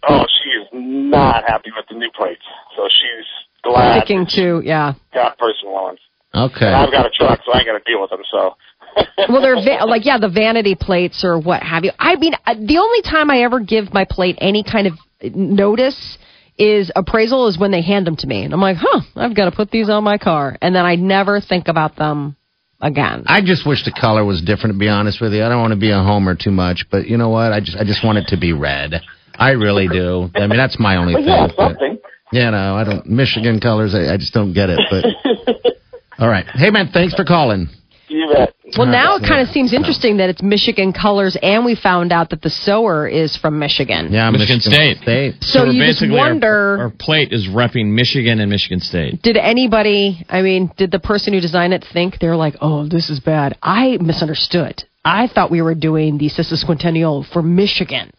Oh, 0.07 0.25
she 0.43 0.49
is 0.59 0.67
not 0.73 1.43
happy 1.47 1.71
with 1.75 1.85
the 1.89 1.95
new 1.95 2.09
plates, 2.15 2.43
so 2.75 2.83
she's 2.87 3.25
glad 3.63 3.99
Sticking 4.03 4.25
to 4.35 4.61
yeah. 4.65 4.93
got 5.13 5.37
personal 5.37 5.73
ones. 5.73 5.99
Okay. 6.33 6.65
And 6.67 6.75
I've 6.75 6.91
got 6.91 7.05
a 7.05 7.09
truck, 7.09 7.39
so 7.45 7.51
I 7.53 7.59
ain't 7.59 7.67
got 7.67 7.77
to 7.77 7.83
deal 7.85 8.01
with 8.01 8.09
them. 8.11 8.21
So. 8.31 8.55
Well, 9.29 9.41
they're 9.41 9.55
va- 9.55 9.85
like 9.85 10.05
yeah, 10.05 10.17
the 10.17 10.29
vanity 10.29 10.75
plates 10.75 11.23
or 11.23 11.37
what 11.39 11.61
have 11.61 11.83
you. 11.83 11.91
I 11.99 12.15
mean, 12.15 12.33
uh, 12.45 12.55
the 12.55 12.77
only 12.79 13.01
time 13.03 13.29
I 13.29 13.41
ever 13.43 13.59
give 13.59 13.93
my 13.93 14.05
plate 14.09 14.37
any 14.41 14.63
kind 14.63 14.87
of 14.87 14.93
notice 15.35 16.17
is 16.57 16.91
appraisal 16.95 17.47
is 17.47 17.57
when 17.57 17.69
they 17.71 17.81
hand 17.81 18.07
them 18.07 18.15
to 18.17 18.27
me, 18.27 18.43
and 18.43 18.53
I'm 18.53 18.61
like, 18.61 18.77
huh, 18.79 19.01
I've 19.15 19.35
got 19.35 19.45
to 19.45 19.51
put 19.51 19.69
these 19.71 19.89
on 19.89 20.03
my 20.03 20.17
car, 20.17 20.57
and 20.61 20.73
then 20.73 20.85
I 20.85 20.95
never 20.95 21.39
think 21.39 21.67
about 21.67 21.95
them 21.97 22.35
again. 22.81 23.23
I 23.27 23.41
just 23.41 23.65
wish 23.67 23.83
the 23.85 23.91
color 23.91 24.25
was 24.25 24.41
different. 24.41 24.73
To 24.75 24.79
be 24.79 24.89
honest 24.89 25.21
with 25.21 25.33
you, 25.33 25.43
I 25.43 25.49
don't 25.49 25.61
want 25.61 25.71
to 25.73 25.79
be 25.79 25.91
a 25.91 26.01
homer 26.01 26.35
too 26.35 26.51
much, 26.51 26.85
but 26.89 27.05
you 27.07 27.17
know 27.17 27.29
what? 27.29 27.51
I 27.53 27.59
just 27.59 27.77
I 27.77 27.83
just 27.83 28.03
want 28.03 28.17
it 28.17 28.27
to 28.29 28.37
be 28.37 28.53
red. 28.53 28.93
I 29.35 29.51
really 29.51 29.87
do. 29.87 30.29
I 30.35 30.47
mean, 30.47 30.57
that's 30.57 30.79
my 30.79 30.95
only 30.97 31.13
But 31.13 31.19
thing. 31.19 31.27
yeah, 31.27 31.47
but- 31.55 31.69
something. 31.71 31.97
You 32.31 32.51
know, 32.51 32.75
I 32.75 32.83
don't 32.83 33.05
Michigan 33.07 33.59
colors. 33.59 33.93
I, 33.95 34.13
I 34.13 34.17
just 34.17 34.33
don't 34.33 34.53
get 34.53 34.69
it. 34.69 34.79
But 34.89 35.73
all 36.19 36.29
right, 36.29 36.45
hey 36.45 36.69
man, 36.69 36.89
thanks 36.93 37.13
for 37.15 37.23
calling. 37.23 37.69
You 38.09 38.27
bet. 38.33 38.55
Well, 38.77 38.87
now 38.87 39.17
it 39.17 39.21
kind 39.21 39.41
of 39.41 39.49
seems 39.49 39.71
interesting 39.71 40.17
that 40.17 40.29
it's 40.29 40.41
Michigan 40.41 40.93
colors, 40.93 41.37
and 41.41 41.63
we 41.63 41.75
found 41.75 42.11
out 42.11 42.31
that 42.31 42.41
the 42.41 42.49
sower 42.49 43.07
is 43.07 43.35
from 43.37 43.59
Michigan. 43.59 44.11
Yeah, 44.11 44.29
Michigan 44.31 44.59
State. 44.59 44.97
State. 45.01 45.35
So, 45.41 45.61
we're 45.61 45.71
you 45.71 45.85
just 45.85 45.99
basically- 45.99 46.19
our- 46.19 46.27
wonder. 46.29 46.77
Our, 46.79 46.89
plate 46.89 47.31
is 47.31 47.47
repping 47.47 47.87
Michigan 47.93 48.39
and 48.39 48.49
Michigan 48.49 48.79
State. 48.79 49.21
did 49.21 49.37
anybody? 49.37 50.25
I 50.29 50.41
mean, 50.41 50.71
did 50.75 50.91
the 50.91 50.99
person 50.99 51.33
who 51.33 51.39
designed 51.39 51.73
it 51.73 51.85
think 51.93 52.19
they're 52.19 52.35
like, 52.35 52.55
"Oh, 52.61 52.87
this 52.87 53.09
is 53.09 53.19
bad"? 53.19 53.57
I 53.61 53.97
misunderstood. 54.01 54.83
I 55.05 55.27
thought 55.27 55.49
we 55.51 55.61
were 55.61 55.75
doing 55.75 56.17
the 56.17 56.29
sesquicentennial 56.29 57.25
for 57.31 57.41
Michigan, 57.41 58.11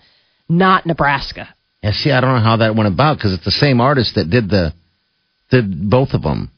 not 0.48 0.86
Nebraska. 0.86 1.48
Yeah, 1.82 1.92
see, 1.92 2.10
I 2.10 2.20
don't 2.20 2.34
know 2.34 2.40
how 2.40 2.56
that 2.58 2.74
went 2.76 2.88
about 2.88 3.16
because 3.16 3.32
it's 3.32 3.44
the 3.44 3.50
same 3.50 3.80
artist 3.80 4.14
that 4.14 4.30
did 4.30 4.48
the 4.50 4.72
did 5.50 5.90
both 5.90 6.10
of 6.12 6.22
them. 6.22 6.50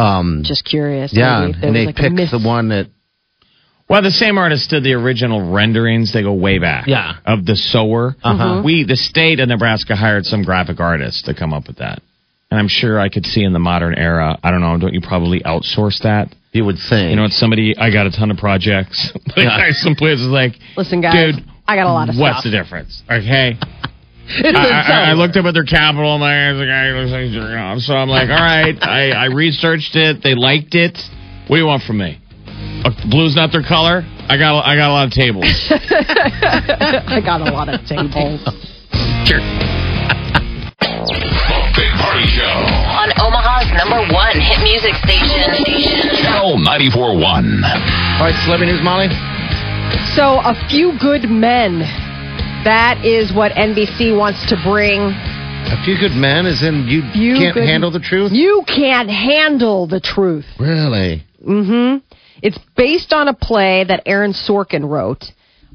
Um, 0.00 0.42
Just 0.44 0.64
curious. 0.64 1.12
yeah, 1.12 1.40
maybe 1.46 1.52
there 1.58 1.66
and 1.68 1.76
they 1.76 1.86
like 1.86 1.98
a 1.98 2.02
picked 2.02 2.14
mis- 2.14 2.30
the 2.30 2.38
one 2.38 2.68
that 2.70 2.86
Well, 3.88 4.02
the 4.02 4.10
same 4.10 4.38
artist 4.38 4.70
did 4.70 4.84
the 4.84 4.92
original 4.94 5.50
renderings. 5.52 6.12
They 6.12 6.22
go 6.22 6.32
way 6.32 6.58
back. 6.58 6.86
Yeah. 6.86 7.16
Of 7.26 7.44
the 7.44 7.56
sower. 7.56 8.16
Uh-huh. 8.22 8.62
We, 8.64 8.84
the 8.84 8.96
state 8.96 9.40
of 9.40 9.48
Nebraska, 9.48 9.96
hired 9.96 10.24
some 10.26 10.42
graphic 10.44 10.78
artist 10.80 11.24
to 11.26 11.34
come 11.34 11.52
up 11.52 11.66
with 11.66 11.78
that. 11.78 12.00
And 12.50 12.58
I'm 12.58 12.68
sure 12.68 12.98
I 12.98 13.08
could 13.08 13.26
see 13.26 13.42
in 13.44 13.52
the 13.52 13.58
modern 13.60 13.94
era. 13.94 14.38
I 14.42 14.50
don't 14.50 14.60
know. 14.60 14.76
Don't 14.78 14.94
you 14.94 15.00
probably 15.00 15.40
outsource 15.40 16.02
that? 16.02 16.34
you 16.52 16.64
would 16.64 16.78
think. 16.88 17.10
You 17.10 17.16
know, 17.16 17.26
it's 17.26 17.38
somebody. 17.38 17.76
I 17.78 17.92
got 17.92 18.06
a 18.06 18.10
ton 18.10 18.30
of 18.32 18.36
projects. 18.36 19.12
They 19.36 19.42
Yeah. 19.42 19.50
hire 19.50 19.70
some 19.72 19.94
places 19.94 20.26
like, 20.26 20.54
Listen, 20.76 21.00
guys, 21.00 21.36
dude, 21.36 21.44
I 21.68 21.76
got 21.76 21.86
a 21.86 21.92
lot 21.92 22.08
of 22.08 22.16
stuff. 22.16 22.20
what's 22.22 22.40
stuff. 22.40 22.44
the 22.44 22.50
difference? 22.50 23.02
Okay. 23.08 23.54
It's 24.30 24.56
I, 24.56 25.10
I, 25.10 25.10
I 25.10 25.12
looked 25.14 25.36
up 25.36 25.44
at 25.44 25.54
their 25.54 25.64
capital. 25.64 26.14
and 26.14 26.22
I 26.22 26.52
was 26.52 26.60
like, 26.60 26.68
I 26.70 26.90
looks 26.94 27.10
like 27.10 27.24
he's 27.26 27.34
jerking 27.34 27.58
off. 27.58 27.78
So 27.82 27.94
I'm 27.94 28.08
like, 28.08 28.30
all 28.30 28.36
right. 28.38 28.76
I, 28.82 29.10
I 29.10 29.26
researched 29.26 29.96
it. 29.96 30.22
They 30.22 30.34
liked 30.34 30.74
it. 30.74 30.96
What 31.48 31.56
do 31.56 31.60
you 31.60 31.66
want 31.66 31.82
from 31.82 31.98
me? 31.98 32.20
Uh, 32.84 32.90
blue's 33.10 33.34
not 33.34 33.50
their 33.52 33.66
color. 33.66 34.02
I 34.28 34.38
got 34.38 34.62
I 34.62 34.76
got 34.76 34.90
a 34.90 34.94
lot 34.94 35.06
of 35.06 35.12
tables. 35.12 35.44
I 35.70 37.20
got 37.24 37.40
a 37.42 37.50
lot 37.50 37.68
of 37.68 37.82
tables. 37.86 38.40
The 40.78 41.60
Big 41.74 41.92
Party 41.98 42.26
Show. 42.30 42.46
On 42.46 43.10
Omaha's 43.18 43.68
number 43.74 44.00
one 44.14 44.38
hit 44.38 44.62
music 44.62 44.94
station. 45.02 45.50
Channel 46.22 46.62
94.1. 46.62 47.18
All 47.18 48.26
right, 48.26 48.34
celebrity 48.44 48.72
news, 48.72 48.82
Molly. 48.82 49.08
So, 50.14 50.38
a 50.40 50.54
few 50.68 50.92
good 51.00 51.28
men. 51.30 51.82
That 52.64 53.04
is 53.04 53.32
what 53.32 53.52
NBC 53.52 54.16
wants 54.16 54.44
to 54.50 54.56
bring. 54.62 55.00
A 55.00 55.82
few 55.84 55.96
good 55.98 56.12
men, 56.12 56.44
is 56.46 56.62
in 56.62 56.86
you 56.88 57.02
Few 57.12 57.34
can't 57.36 57.54
good- 57.54 57.66
handle 57.66 57.90
the 57.90 58.00
truth. 58.00 58.32
You 58.32 58.64
can't 58.66 59.08
handle 59.08 59.86
the 59.86 60.00
truth. 60.00 60.44
Really? 60.58 61.24
Mm 61.42 61.66
hmm. 61.66 61.98
It's 62.42 62.58
based 62.76 63.12
on 63.12 63.28
a 63.28 63.34
play 63.34 63.84
that 63.84 64.02
Aaron 64.06 64.32
Sorkin 64.32 64.88
wrote. 64.88 65.24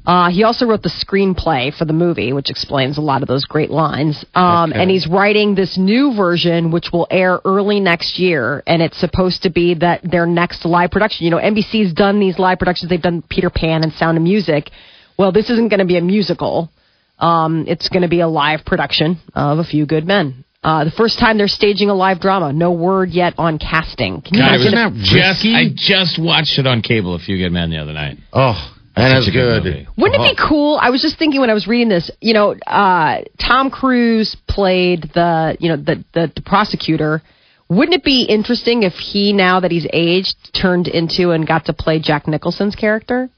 Uh, 0.04 0.30
he 0.30 0.44
also 0.44 0.66
wrote 0.66 0.82
the 0.82 0.88
screenplay 1.04 1.76
for 1.76 1.84
the 1.84 1.92
movie, 1.92 2.32
which 2.32 2.50
explains 2.50 2.98
a 2.98 3.00
lot 3.00 3.22
of 3.22 3.28
those 3.28 3.44
great 3.44 3.70
lines. 3.70 4.24
Um, 4.36 4.70
Okay. 4.70 4.80
And 4.82 4.88
he's 4.90 5.08
writing 5.08 5.56
this 5.56 5.76
new 5.76 6.14
version, 6.16 6.70
which 6.70 6.90
will 6.92 7.08
air 7.10 7.40
early 7.44 7.80
next 7.80 8.18
year. 8.18 8.62
And 8.68 8.80
it's 8.80 8.98
supposed 8.98 9.42
to 9.42 9.50
be 9.50 9.74
that 9.74 10.02
their 10.08 10.26
next 10.26 10.64
live 10.64 10.92
production. 10.92 11.24
You 11.24 11.32
know, 11.32 11.38
NBC's 11.38 11.92
done 11.92 12.20
these 12.20 12.38
live 12.38 12.58
productions. 12.60 12.90
They've 12.90 13.02
done 13.02 13.22
Peter 13.28 13.50
Pan 13.50 13.82
and 13.82 13.92
Sound 13.94 14.16
of 14.16 14.22
Music. 14.22 14.70
Well, 15.18 15.32
this 15.32 15.50
isn't 15.50 15.68
going 15.68 15.80
to 15.80 15.86
be 15.86 15.96
a 15.96 16.02
musical. 16.02 16.70
Um, 17.18 17.64
it's 17.66 17.88
going 17.88 18.02
to 18.02 18.08
be 18.08 18.20
a 18.20 18.28
live 18.28 18.64
production 18.64 19.18
of 19.34 19.58
A 19.58 19.64
Few 19.64 19.86
Good 19.86 20.06
Men. 20.06 20.44
Uh, 20.62 20.84
the 20.84 20.90
first 20.90 21.18
time 21.18 21.38
they're 21.38 21.48
staging 21.48 21.90
a 21.90 21.94
live 21.94 22.20
drama. 22.20 22.52
No 22.52 22.72
word 22.72 23.10
yet 23.10 23.34
on 23.38 23.58
casting. 23.58 24.20
Can 24.20 24.34
you 24.34 24.40
God, 24.42 24.54
it 24.54 24.58
was 24.58 24.72
imagine 24.72 24.98
if- 24.98 25.04
just 25.06 25.44
I 25.46 25.64
just 25.74 26.18
watched 26.20 26.58
it 26.58 26.66
on 26.66 26.82
cable. 26.82 27.14
A 27.14 27.18
few 27.18 27.38
good 27.38 27.52
men 27.52 27.70
the 27.70 27.78
other 27.78 27.92
night. 27.92 28.18
Oh, 28.32 28.72
and 28.96 29.12
Such 29.24 29.32
that's 29.32 29.36
good 29.36 29.62
good. 29.62 29.86
Wouldn't 29.96 30.22
it 30.24 30.36
be 30.36 30.42
cool? 30.48 30.78
I 30.80 30.90
was 30.90 31.02
just 31.02 31.18
thinking 31.18 31.40
when 31.40 31.50
I 31.50 31.54
was 31.54 31.66
reading 31.68 31.88
this. 31.88 32.10
You 32.20 32.34
know, 32.34 32.52
uh, 32.66 33.22
Tom 33.38 33.70
Cruise 33.70 34.36
played 34.48 35.02
the 35.14 35.56
you 35.60 35.68
know 35.68 35.76
the, 35.76 36.04
the 36.12 36.32
the 36.34 36.42
prosecutor. 36.42 37.22
Wouldn't 37.68 37.94
it 37.94 38.04
be 38.04 38.22
interesting 38.22 38.84
if 38.84 38.92
he, 38.94 39.32
now 39.32 39.58
that 39.60 39.72
he's 39.72 39.86
aged, 39.92 40.36
turned 40.54 40.86
into 40.86 41.32
and 41.32 41.46
got 41.46 41.64
to 41.66 41.72
play 41.72 41.98
Jack 41.98 42.28
Nicholson's 42.28 42.76
character? 42.76 43.28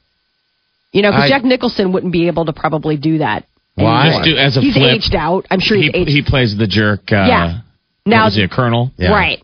You 0.93 1.03
know, 1.03 1.11
because 1.11 1.29
Jack 1.31 1.45
Nicholson 1.45 1.93
wouldn't 1.93 2.13
be 2.13 2.29
able 2.29 2.47
to 2.47 2.53
probably 2.53 2.97
do 2.97 3.19
that. 3.19 3.47
Why? 3.75 4.11
Just 4.11 4.25
do 4.25 4.37
as 4.37 4.57
a 4.57 4.61
he's 4.61 4.75
flip. 4.75 4.97
aged 4.97 5.15
out. 5.15 5.47
I'm 5.51 5.61
sure 5.61 5.77
he's 5.77 5.91
he, 5.93 5.99
aged. 5.99 6.11
he 6.11 6.23
plays 6.23 6.57
the 6.57 6.67
jerk. 6.67 7.13
Uh, 7.13 7.27
Yeah. 7.29 7.61
Now 8.07 8.17
now, 8.17 8.25
was 8.25 8.37
he 8.37 8.43
a 8.43 8.49
colonel? 8.49 8.91
Yeah. 8.97 9.11
right? 9.11 9.43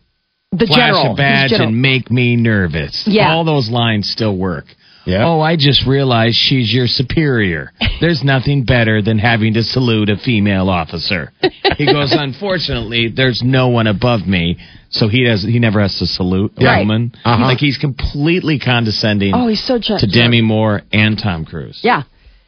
The 0.51 0.65
Flash 0.65 0.77
general. 0.77 1.13
a 1.13 1.15
badge 1.15 1.51
general. 1.51 1.69
and 1.69 1.81
make 1.81 2.09
me 2.09 2.35
nervous. 2.35 3.03
Yeah. 3.05 3.31
all 3.31 3.43
those 3.45 3.69
lines 3.69 4.09
still 4.09 4.35
work. 4.35 4.65
Yeah. 5.05 5.27
Oh, 5.27 5.39
I 5.39 5.55
just 5.55 5.85
realized 5.85 6.35
she's 6.35 6.73
your 6.73 6.87
superior. 6.87 7.71
There's 8.01 8.23
nothing 8.23 8.63
better 8.65 9.03
than 9.03 9.19
having 9.19 9.53
to 9.53 9.63
salute 9.63 10.09
a 10.09 10.17
female 10.17 10.69
officer. 10.69 11.31
He 11.77 11.85
goes, 11.85 12.13
unfortunately, 12.17 13.11
there's 13.13 13.41
no 13.43 13.67
one 13.67 13.87
above 13.87 14.25
me, 14.25 14.57
so 14.95 15.07
he 15.07 15.23
does. 15.25 15.43
He 15.43 15.59
never 15.59 15.79
has 15.81 15.97
to 15.99 16.05
salute 16.05 16.53
a 16.57 16.65
Right. 16.65 16.79
woman. 16.79 17.13
Uh-huh. 17.23 17.43
Like 17.45 17.59
he's 17.59 17.77
completely 17.77 18.59
condescending 18.59 19.33
oh, 19.33 19.47
he's 19.47 19.63
so 19.63 19.77
gen- 19.79 19.99
to 19.99 20.07
Demi 20.07 20.41
Moore 20.41 20.81
and 20.91 21.17
Tom 21.17 21.45
Cruise. 21.45 21.79
Yeah. 21.83 22.03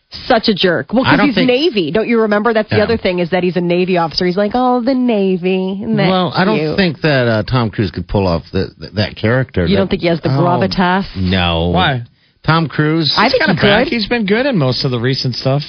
Such 0.10 0.48
a 0.48 0.54
jerk. 0.54 0.94
Well, 0.94 1.04
because 1.04 1.20
he's 1.26 1.36
think- 1.36 1.48
Navy. 1.48 1.92
Don't 1.92 2.08
you 2.08 2.22
remember? 2.22 2.54
That's 2.54 2.70
the 2.70 2.78
Yeah. 2.78 2.84
other 2.84 2.96
thing 2.98 3.20
is 3.20 3.32
that 3.32 3.44
he's 3.44 3.58
a 3.58 3.62
Navy 3.62 3.98
officer. 3.98 4.26
He's 4.26 4.38
like, 4.38 4.52
oh, 4.54 4.80
the 4.82 4.94
Navy. 4.94 5.80
Isn't 5.84 5.98
Well, 5.98 6.32
I 6.34 6.46
don't 6.46 6.58
cute? 6.58 6.78
think 6.78 7.02
that 7.02 7.28
uh, 7.28 7.44
Tom 7.44 7.70
Cruise 7.70 7.92
could 7.92 8.08
pull 8.08 8.26
off 8.26 8.44
the, 8.54 8.72
th- 8.80 8.94
that 8.94 9.18
character. 9.18 9.64
You 9.66 9.76
That- 9.76 9.82
don't 9.82 9.90
think 9.90 10.02
he 10.04 10.08
has 10.08 10.22
the 10.22 10.30
Oh, 10.30 10.40
gravitas? 10.42 11.14
No. 11.18 11.70
Why? 11.70 12.04
Tom 12.44 12.70
Cruise? 12.70 13.14
I 13.18 13.28
think 13.30 13.42
he 13.44 13.48
Kinda 13.48 13.62
back. 13.62 13.84
could. 13.84 13.92
He's 13.94 14.08
been 14.08 14.26
good 14.26 14.46
in 14.46 14.58
most 14.58 14.86
of 14.86 14.92
the 14.92 15.00
recent 15.00 15.36
stuff. 15.36 15.64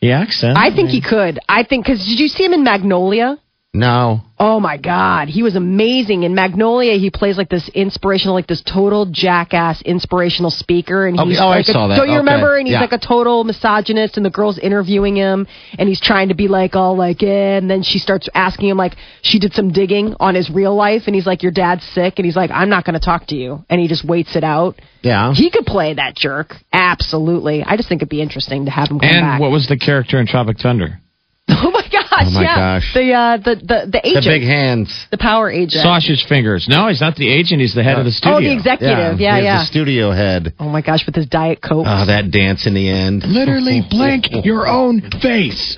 He 0.00 0.10
acts 0.10 0.42
in. 0.42 0.50
I 0.56 0.74
think 0.74 0.90
he 0.90 1.00
could. 1.00 1.38
I 1.48 1.62
think 1.62 1.86
because 1.86 2.04
did 2.04 2.18
you 2.18 2.26
see 2.26 2.44
him 2.44 2.52
in 2.54 2.64
Magnolia? 2.64 3.38
No. 3.76 4.22
Oh 4.38 4.60
my 4.60 4.76
God, 4.76 5.28
he 5.28 5.42
was 5.42 5.56
amazing 5.56 6.22
in 6.24 6.34
Magnolia. 6.34 6.98
He 6.98 7.08
plays 7.10 7.38
like 7.38 7.48
this 7.48 7.70
inspirational, 7.70 8.34
like 8.34 8.46
this 8.46 8.60
total 8.62 9.06
jackass 9.06 9.80
inspirational 9.80 10.50
speaker, 10.50 11.06
and 11.06 11.18
Okay, 11.18 11.30
he's 11.30 11.40
oh, 11.40 11.46
like 11.48 11.66
a- 11.66 11.72
saw 11.72 11.86
that. 11.88 11.96
Don't 11.96 12.08
you 12.08 12.12
Okay, 12.12 12.18
remember? 12.18 12.56
And 12.58 12.66
he's 12.66 12.74
yeah. 12.74 12.82
like 12.82 12.92
a 12.92 12.98
total 12.98 13.44
misogynist, 13.44 14.18
and 14.18 14.26
the 14.26 14.30
girl's 14.30 14.58
interviewing 14.58 15.16
him, 15.16 15.46
and 15.78 15.88
he's 15.88 16.00
trying 16.02 16.28
to 16.28 16.34
be 16.34 16.48
like 16.48 16.76
all 16.76 16.96
like, 16.98 17.22
eh, 17.22 17.56
and 17.56 17.70
then 17.70 17.82
she 17.82 17.98
starts 17.98 18.28
asking 18.34 18.68
him 18.68 18.76
like 18.76 18.94
she 19.22 19.38
did 19.38 19.54
some 19.54 19.72
digging 19.72 20.14
on 20.20 20.34
his 20.34 20.50
real 20.50 20.74
life, 20.74 21.04
and 21.06 21.14
he's 21.14 21.26
like, 21.26 21.42
your 21.42 21.52
dad's 21.52 21.84
sick, 21.94 22.14
and 22.18 22.26
he's 22.26 22.36
like, 22.36 22.50
I'm 22.50 22.68
not 22.68 22.84
going 22.84 22.98
to 22.98 23.04
talk 23.04 23.26
to 23.28 23.36
you, 23.36 23.64
and 23.70 23.80
he 23.80 23.88
just 23.88 24.04
waits 24.04 24.36
it 24.36 24.44
out. 24.44 24.78
Yeah. 25.00 25.32
He 25.32 25.50
could 25.50 25.64
play 25.64 25.94
that 25.94 26.14
jerk, 26.14 26.56
absolutely. 26.74 27.62
I 27.64 27.76
just 27.78 27.88
think 27.88 28.00
it'd 28.02 28.10
be 28.10 28.20
interesting 28.20 28.66
to 28.66 28.70
have 28.70 28.90
him 28.90 28.98
come 29.00 29.08
And 29.08 29.22
back. 29.24 29.40
what 29.40 29.50
was 29.50 29.66
the 29.66 29.78
character 29.78 30.20
in 30.20 30.26
Tropic 30.26 30.58
Thunder? 30.58 31.00
oh 31.50 31.70
my 31.70 31.82
gosh, 31.92 32.24
Oh 32.26 32.30
my 32.30 32.42
yeah, 32.42 32.56
gosh. 32.56 32.92
the 32.94 33.12
uh, 33.12 33.36
the 33.36 33.54
the 33.54 33.78
the 33.86 33.90
the 34.02 34.06
agent, 34.08 34.24
big 34.26 34.42
hands. 34.42 35.06
the 35.10 35.18
power 35.18 35.48
agent. 35.50 35.82
Sausage 35.82 36.24
Fingers. 36.28 36.66
No, 36.68 36.88
he's 36.88 37.00
not 37.00 37.14
the 37.16 37.28
agent. 37.32 37.60
He's 37.60 37.74
the 37.74 37.82
head 37.84 37.98
of 37.98 38.04
the 38.04 38.10
studio. 38.10 38.38
Oh, 38.38 38.40
the 38.40 38.52
executive. 38.52 39.20
Yeah, 39.20 39.38
he 39.38 39.44
yeah. 39.44 39.58
The 39.60 39.64
studio 39.66 40.10
head. 40.10 40.54
Oh 40.58 40.68
my 40.68 40.82
gosh, 40.82 41.06
with 41.06 41.14
his 41.14 41.26
diet 41.26 41.60
coke. 41.62 41.86
Oh, 41.88 42.06
that 42.06 42.30
dance 42.32 42.66
in 42.66 42.74
the 42.74 42.88
end. 42.88 43.22
Literally 43.24 43.82
blink 43.90 44.26
your 44.44 44.66
own 44.66 45.02
face. 45.22 45.76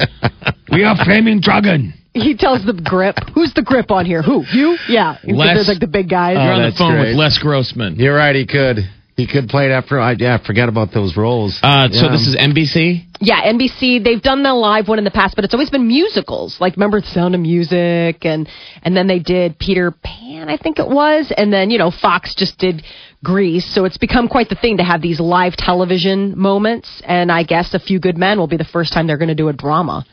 We 0.72 0.85
are 0.85 0.96
flaming 1.04 1.40
dragon. 1.40 1.92
he 2.14 2.35
tells 2.37 2.64
the 2.64 2.72
grip. 2.72 3.16
Who's 3.35 3.52
the 3.54 3.62
grip 3.62 3.90
on 3.90 4.07
here? 4.07 4.22
Who? 4.22 4.44
You? 4.52 4.78
Yeah. 4.88 5.16
Because 5.20 5.37
Les- 5.38 5.54
There's 5.54 5.68
like 5.68 5.81
the 5.81 5.87
big 5.87 6.09
guys. 6.09 6.35
You're 6.35 6.52
on 6.52 6.62
the 6.70 6.76
phone 6.76 6.92
great. 6.94 7.09
with 7.11 7.16
Les 7.16 7.38
Grossman. 7.38 7.96
You're 7.96 8.16
right. 8.16 8.35
He 8.35 8.46
could. 8.46 8.78
He 9.18 9.26
could 9.26 9.48
play 9.48 9.66
it 9.66 9.72
after. 9.72 9.98
I 9.98 10.14
yeah. 10.16 10.38
I 10.40 10.46
forgot 10.46 10.68
about 10.68 10.94
those 10.94 11.16
roles. 11.16 11.59
Uh, 11.61 11.88
so 11.90 12.09
this 12.09 12.28
is 12.28 12.37
NBC. 12.37 13.04
Yeah, 13.18 13.52
NBC. 13.52 14.04
They've 14.04 14.22
done 14.22 14.44
the 14.44 14.54
live 14.54 14.87
one 14.87 14.98
in 14.98 15.04
the 15.04 15.11
past, 15.11 15.35
but 15.35 15.44
it's 15.44 15.52
always 15.52 15.70
been 15.70 15.88
musicals. 15.88 16.59
Like 16.61 16.76
remember 16.76 17.00
the 17.00 17.09
Sound 17.09 17.35
of 17.35 17.40
Music, 17.40 18.24
and 18.24 18.48
and 18.85 18.96
then 18.96 19.09
they 19.09 19.18
did 19.18 19.59
Peter 19.59 19.90
Pan, 19.90 20.48
I 20.48 20.57
think 20.57 20.78
it 20.78 20.87
was, 20.87 21.33
and 21.37 21.52
then 21.52 21.70
you 21.70 21.78
know 21.78 21.90
Fox 21.90 22.33
just 22.37 22.59
did 22.59 22.85
Grease. 23.24 23.66
So 23.74 23.87
it's 23.87 23.98
become 23.98 24.28
quite 24.28 24.50
the 24.50 24.54
thing 24.54 24.76
to 24.76 24.85
have 24.85 25.02
these 25.02 25.18
live 25.18 25.57
television 25.57 26.38
moments. 26.38 27.02
And 27.04 27.33
I 27.33 27.42
guess 27.42 27.74
A 27.74 27.81
Few 27.81 27.98
Good 27.98 28.16
Men 28.16 28.38
will 28.38 28.46
be 28.46 28.57
the 28.57 28.62
first 28.62 28.92
time 28.92 29.09
they're 29.09 29.18
going 29.18 29.31
to 29.31 29.35
do 29.35 29.48
a 29.48 29.52
drama. 29.52 30.07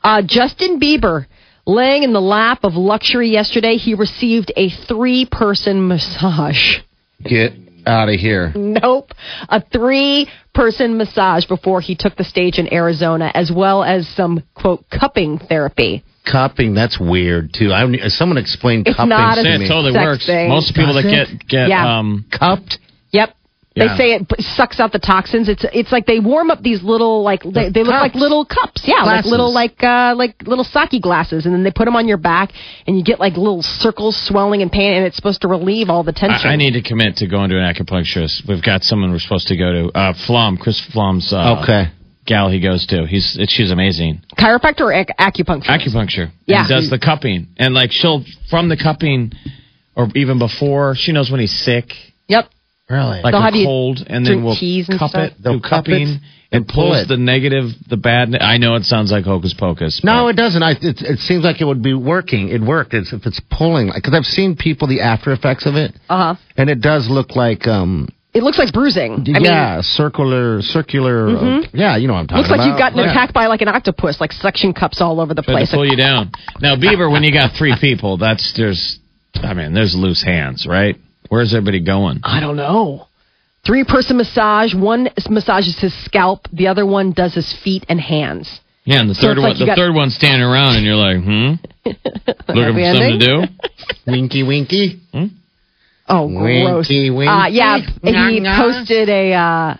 Uh, 0.00 0.22
Justin 0.24 0.78
Bieber. 0.78 1.26
Laying 1.66 2.02
in 2.02 2.12
the 2.12 2.20
lap 2.20 2.62
of 2.62 2.74
luxury 2.74 3.30
yesterday, 3.30 3.76
he 3.76 3.94
received 3.94 4.52
a 4.54 4.68
three 4.68 5.24
person 5.24 5.88
massage. 5.88 6.76
Get 7.24 7.63
out 7.86 8.08
of 8.08 8.16
here. 8.16 8.52
Nope. 8.54 9.12
A 9.48 9.60
three 9.60 10.28
person 10.54 10.96
massage 10.96 11.46
before 11.46 11.80
he 11.80 11.94
took 11.96 12.16
the 12.16 12.24
stage 12.24 12.58
in 12.58 12.72
Arizona, 12.72 13.30
as 13.34 13.50
well 13.54 13.82
as 13.84 14.08
some, 14.08 14.42
quote, 14.54 14.84
cupping 14.90 15.38
therapy. 15.38 16.04
Cupping. 16.30 16.74
That's 16.74 16.98
weird 16.98 17.52
too. 17.52 17.72
I 17.72 17.84
someone 18.08 18.38
explained 18.38 18.86
It's 18.88 18.96
cupping 18.96 19.10
not 19.10 19.38
a 19.38 19.42
to 19.42 19.48
Yeah, 19.48 19.58
me. 19.58 19.64
it 19.66 19.68
totally 19.68 19.92
Sex 19.92 20.04
works. 20.04 20.26
thing. 20.26 20.48
Most 20.48 20.74
people 20.74 20.94
that 20.94 21.02
Does 21.02 21.12
get 21.30 21.46
get 21.48 21.68
Yeah. 21.68 21.98
um 21.98 22.24
cupped. 22.30 22.78
Yep. 23.12 23.34
Yeah. 23.74 23.88
They 23.88 23.96
say 23.96 24.14
it 24.14 24.26
sucks 24.54 24.78
out 24.78 24.92
the 24.92 25.00
toxins. 25.00 25.48
It's 25.48 25.64
it's 25.72 25.90
like 25.90 26.06
they 26.06 26.20
warm 26.20 26.50
up 26.52 26.62
these 26.62 26.82
little 26.84 27.24
like 27.24 27.42
they, 27.42 27.70
they 27.70 27.82
look 27.82 27.90
like 27.94 28.12
cups. 28.12 28.20
little 28.22 28.44
cups, 28.44 28.82
yeah, 28.86 29.02
like 29.02 29.24
little 29.24 29.52
like 29.52 29.82
uh 29.82 30.14
like 30.16 30.36
little 30.46 30.62
sake 30.62 31.02
glasses, 31.02 31.44
and 31.44 31.52
then 31.52 31.64
they 31.64 31.72
put 31.72 31.86
them 31.86 31.96
on 31.96 32.06
your 32.06 32.16
back, 32.18 32.52
and 32.86 32.96
you 32.96 33.02
get 33.02 33.18
like 33.18 33.36
little 33.36 33.62
circles 33.62 34.16
swelling 34.28 34.62
and 34.62 34.70
pain, 34.70 34.94
and 34.94 35.04
it's 35.04 35.16
supposed 35.16 35.40
to 35.42 35.48
relieve 35.48 35.88
all 35.90 36.04
the 36.04 36.12
tension. 36.12 36.48
I, 36.48 36.52
I 36.52 36.56
need 36.56 36.74
to 36.74 36.82
commit 36.82 37.16
to 37.16 37.26
going 37.26 37.50
to 37.50 37.58
an 37.58 37.74
acupuncturist. 37.74 38.46
We've 38.48 38.62
got 38.62 38.84
someone 38.84 39.10
we're 39.10 39.18
supposed 39.18 39.48
to 39.48 39.56
go 39.56 39.72
to. 39.90 39.98
Uh, 39.98 40.12
Flom, 40.24 40.56
Chris 40.56 40.80
Flom's 40.92 41.32
uh, 41.32 41.60
Okay. 41.62 41.90
gal 42.26 42.48
he 42.50 42.60
goes 42.60 42.86
to. 42.86 43.06
He's 43.08 43.36
it, 43.40 43.50
she's 43.50 43.72
amazing. 43.72 44.22
chiropractor 44.38 44.82
or 44.82 44.92
ac- 44.92 45.08
acupuncture. 45.18 45.66
Acupuncture. 45.66 46.30
Yeah. 46.46 46.60
And 46.60 46.68
does 46.68 46.90
the 46.90 46.98
cupping 47.00 47.48
and 47.56 47.74
like 47.74 47.90
she'll 47.90 48.24
from 48.50 48.68
the 48.68 48.76
cupping 48.76 49.32
or 49.96 50.06
even 50.14 50.38
before 50.38 50.94
she 50.96 51.10
knows 51.10 51.28
when 51.28 51.40
he's 51.40 51.50
sick, 51.64 51.86
Yep. 52.28 52.48
Really? 52.90 53.22
like 53.22 53.32
They'll 53.32 53.40
a 53.40 53.44
have 53.44 53.54
you 53.54 53.64
cold, 53.66 53.98
and 54.06 54.24
drink 54.24 54.38
then 54.40 54.44
we'll 54.44 54.56
teas 54.56 54.88
and 54.88 54.98
cup 54.98 55.10
stuff. 55.10 55.30
it. 55.32 55.42
They'll 55.42 55.54
do 55.54 55.60
cup 55.60 55.84
cupping 55.86 56.02
it 56.02 56.08
and 56.08 56.20
and 56.52 56.68
pull 56.68 56.90
pulls 56.92 57.02
it. 57.04 57.08
the 57.08 57.16
negative, 57.16 57.70
the 57.88 57.96
bad. 57.96 58.34
I 58.40 58.58
know 58.58 58.74
it 58.76 58.84
sounds 58.84 59.10
like 59.10 59.24
hocus 59.24 59.54
pocus. 59.58 60.02
No, 60.04 60.28
it 60.28 60.34
doesn't. 60.36 60.62
I, 60.62 60.72
it, 60.72 61.00
it 61.00 61.18
seems 61.20 61.44
like 61.44 61.60
it 61.60 61.64
would 61.64 61.82
be 61.82 61.94
working. 61.94 62.50
It 62.50 62.60
worked. 62.60 62.92
It's, 62.94 63.12
if 63.12 63.24
it's 63.26 63.40
pulling, 63.50 63.90
because 63.94 64.12
I've 64.14 64.24
seen 64.26 64.54
people 64.54 64.86
the 64.86 65.00
after 65.00 65.32
effects 65.32 65.64
of 65.66 65.74
it, 65.76 65.92
Uh 66.10 66.34
huh. 66.34 66.40
and 66.58 66.68
it 66.68 66.80
does 66.82 67.08
look 67.08 67.34
like, 67.34 67.66
um, 67.66 68.08
It 68.34 68.42
looks 68.42 68.58
like 68.58 68.72
bruising. 68.72 69.12
I 69.14 69.16
mean, 69.16 69.34
Mm-hmm. 69.34 69.44
yeah, 69.44 69.80
circular, 69.80 70.60
circular. 70.62 71.28
uh, 71.36 71.62
yeah, 71.72 71.96
you 71.96 72.06
know 72.06 72.12
what 72.14 72.20
I'm 72.20 72.26
talking 72.28 72.44
about. 72.44 72.50
Looks 72.50 72.58
like 72.60 72.68
you've 72.68 72.78
gotten 72.78 72.98
Yeah. 72.98 73.10
attacked 73.10 73.32
by 73.32 73.46
like 73.46 73.62
an 73.62 73.68
octopus, 73.68 74.20
like 74.20 74.30
suction 74.32 74.74
cups 74.74 75.00
all 75.00 75.20
over 75.20 75.32
the 75.34 75.42
Try 75.42 75.54
place. 75.54 75.70
to 75.70 75.76
pull 75.78 75.86
you 75.90 75.96
down. 75.96 76.30
Now, 76.60 76.76
Beaver, 76.76 77.08
when 77.10 77.24
you 77.24 77.32
got 77.32 77.56
three 77.56 77.74
people, 77.80 78.18
that's 78.18 78.52
there's, 78.56 79.00
I 79.42 79.54
mean, 79.54 79.72
there's 79.74 79.96
loose 79.96 80.22
hands, 80.22 80.66
right? 80.68 80.96
Where's 81.28 81.54
everybody 81.54 81.80
going? 81.84 82.20
I 82.22 82.40
don't 82.40 82.56
know. 82.56 83.06
Three 83.66 83.84
person 83.84 84.16
massage. 84.18 84.74
One 84.74 85.08
massages 85.28 85.78
his 85.80 85.94
scalp. 86.04 86.48
The 86.52 86.66
other 86.68 86.84
one 86.86 87.12
does 87.12 87.34
his 87.34 87.50
feet 87.64 87.84
and 87.88 87.98
hands. 88.00 88.60
Yeah, 88.84 89.00
and 89.00 89.08
the 89.08 89.14
So 89.14 89.22
third 89.28 89.38
it's 89.38 89.40
one, 89.42 89.50
like 89.52 89.58
the 89.58 89.66
got- 89.66 89.78
third 89.78 89.94
one's 89.94 90.14
standing 90.14 90.42
around, 90.42 90.76
and 90.76 90.84
you're 90.84 90.94
like, 90.94 91.16
hmm, 91.16 91.54
looking 92.52 92.74
for 92.74 92.92
something 92.92 93.18
to 93.18 93.26
do. 93.26 93.42
Winky, 94.06 94.42
winky. 94.42 95.00
Oh, 96.06 96.28
gross. 96.28 96.86
Winky, 96.88 97.08
winky. 97.08 97.28
Uh, 97.28 97.46
yeah, 97.46 97.78
he 97.78 98.12
Nyah, 98.12 98.40
nyah. 98.42 98.56
posted 98.58 99.08
a. 99.08 99.32
Uh, 99.32 99.76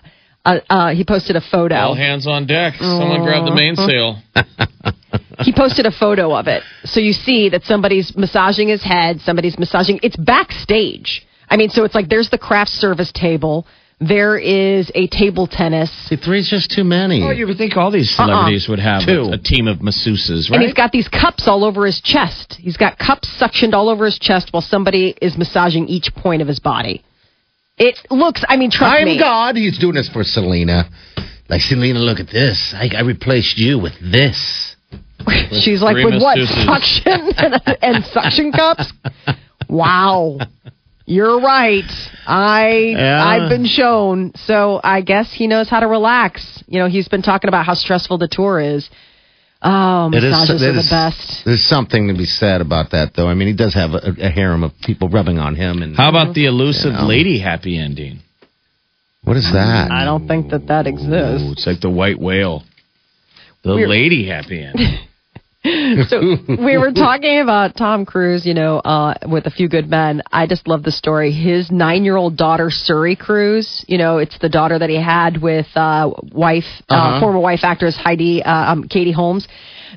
uh, 0.46 0.60
uh, 0.70 0.94
he 0.94 1.04
posted 1.04 1.36
a 1.36 1.40
photo. 1.42 1.74
All 1.74 1.94
hands 1.94 2.26
on 2.26 2.46
deck. 2.46 2.74
Someone 2.78 3.22
grab 3.22 3.44
the 3.44 3.54
mainsail. 3.54 4.22
he 5.44 5.52
posted 5.54 5.84
a 5.86 5.90
photo 5.92 6.34
of 6.34 6.48
it. 6.48 6.62
So 6.84 7.00
you 7.00 7.12
see 7.12 7.50
that 7.50 7.62
somebody's 7.64 8.14
massaging 8.16 8.68
his 8.68 8.82
head, 8.82 9.20
somebody's 9.20 9.58
massaging. 9.58 10.00
It's 10.02 10.16
backstage. 10.16 11.26
I 11.54 11.56
mean, 11.56 11.70
so 11.70 11.84
it's 11.84 11.94
like 11.94 12.08
there's 12.08 12.30
the 12.30 12.38
craft 12.38 12.72
service 12.72 13.12
table. 13.12 13.64
There 14.00 14.36
is 14.36 14.90
a 14.96 15.06
table 15.06 15.46
tennis. 15.46 15.88
See, 16.08 16.16
three's 16.16 16.50
just 16.50 16.68
too 16.68 16.82
many. 16.82 17.22
Oh, 17.22 17.30
you 17.30 17.46
would 17.46 17.58
think 17.58 17.76
all 17.76 17.92
these 17.92 18.12
uh-uh. 18.18 18.26
celebrities 18.26 18.66
would 18.68 18.80
have 18.80 19.06
Two. 19.06 19.30
a, 19.30 19.34
a 19.34 19.38
team 19.38 19.68
of 19.68 19.78
masseuses, 19.78 20.50
right? 20.50 20.56
And 20.56 20.62
he's 20.64 20.74
got 20.74 20.90
these 20.90 21.06
cups 21.06 21.46
all 21.46 21.62
over 21.62 21.86
his 21.86 22.00
chest. 22.00 22.56
He's 22.58 22.76
got 22.76 22.98
cups 22.98 23.30
suctioned 23.40 23.72
all 23.72 23.88
over 23.88 24.04
his 24.04 24.18
chest 24.18 24.48
while 24.50 24.62
somebody 24.62 25.14
is 25.22 25.38
massaging 25.38 25.86
each 25.86 26.12
point 26.16 26.42
of 26.42 26.48
his 26.48 26.58
body. 26.58 27.04
It 27.78 28.00
looks, 28.10 28.44
I 28.48 28.56
mean, 28.56 28.72
trust 28.72 29.04
me 29.04 29.12
I'm. 29.12 29.20
God. 29.20 29.54
He's 29.54 29.78
doing 29.78 29.94
this 29.94 30.10
for 30.12 30.24
Selena. 30.24 30.90
Like, 31.48 31.60
Selena, 31.60 32.00
look 32.00 32.18
at 32.18 32.32
this. 32.32 32.74
I, 32.76 32.90
I 32.96 33.02
replaced 33.02 33.58
you 33.58 33.78
with 33.78 33.94
this. 34.00 34.74
She's 35.52 35.82
like, 35.82 35.94
three 35.94 36.06
with 36.06 36.20
what? 36.20 36.36
Suction 36.36 37.30
and, 37.36 37.78
and 37.80 38.04
suction 38.06 38.50
cups? 38.50 38.92
Wow. 39.68 40.38
You're 41.06 41.40
right. 41.40 41.84
I 42.26 42.94
Yeah. 42.96 43.24
I've 43.24 43.48
been 43.50 43.66
shown. 43.66 44.32
So 44.36 44.80
I 44.82 45.02
guess 45.02 45.30
he 45.32 45.46
knows 45.46 45.68
how 45.68 45.80
to 45.80 45.86
relax. 45.86 46.62
You 46.66 46.78
know, 46.78 46.86
he's 46.86 47.08
been 47.08 47.22
talking 47.22 47.48
about 47.48 47.66
how 47.66 47.74
stressful 47.74 48.18
the 48.18 48.28
tour 48.28 48.58
is. 48.60 48.88
Oh, 49.66 50.10
It 50.12 50.22
is- 50.24 50.30
massages 50.30 50.62
it 50.62 50.68
are 50.68 50.72
the 50.72 50.78
is- 50.80 50.90
best. 50.90 51.44
There's 51.44 51.62
something 51.64 52.08
to 52.08 52.14
be 52.14 52.26
said 52.26 52.60
about 52.60 52.90
that, 52.90 53.14
though. 53.14 53.28
I 53.28 53.34
mean, 53.34 53.48
he 53.48 53.54
does 53.54 53.74
have 53.74 53.94
a, 53.94 54.14
a 54.20 54.28
harem 54.30 54.62
of 54.62 54.72
people 54.82 55.08
rubbing 55.08 55.38
on 55.38 55.54
him. 55.56 55.82
And 55.82 55.96
How 55.96 56.08
about 56.10 56.34
the 56.34 56.46
elusive 56.46 56.92
You 56.92 56.98
know. 56.98 57.06
lady 57.06 57.38
happy 57.38 57.78
ending? 57.78 58.20
what 59.24 59.38
is 59.38 59.50
that? 59.54 59.90
I 59.90 60.04
don't 60.04 60.28
think 60.28 60.50
that 60.50 60.66
that 60.66 60.86
exists. 60.86 61.48
Ooh, 61.48 61.52
it's 61.52 61.66
like 61.66 61.80
the 61.80 61.88
white 61.88 62.18
whale. 62.20 62.62
The 63.62 63.74
We're- 63.74 63.86
lady 63.88 64.26
happy 64.28 64.62
ending. 64.62 64.98
So 66.08 66.20
we 66.46 66.76
were 66.76 66.92
talking 66.92 67.40
about 67.40 67.74
Tom 67.76 68.04
Cruise, 68.04 68.44
you 68.44 68.52
know, 68.52 68.78
uh, 68.80 69.14
with 69.26 69.46
a 69.46 69.50
few 69.50 69.68
good 69.68 69.88
men. 69.88 70.22
I 70.30 70.46
just 70.46 70.68
love 70.68 70.82
the 70.82 70.92
story. 70.92 71.32
His 71.32 71.70
nine-year-old 71.70 72.36
daughter, 72.36 72.68
Suri 72.70 73.18
Cruise, 73.18 73.82
you 73.88 73.96
know, 73.96 74.18
it's 74.18 74.38
the 74.38 74.50
daughter 74.50 74.78
that 74.78 74.90
he 74.90 75.00
had 75.02 75.40
with 75.40 75.66
uh, 75.74 76.10
wife, 76.32 76.64
uh 76.90 76.94
Uh-huh. 76.94 77.20
former 77.20 77.40
wife 77.40 77.60
actress 77.62 77.96
Heidi, 77.96 78.42
uh, 78.42 78.72
um, 78.72 78.84
Katie 78.88 79.12
Holmes. 79.12 79.48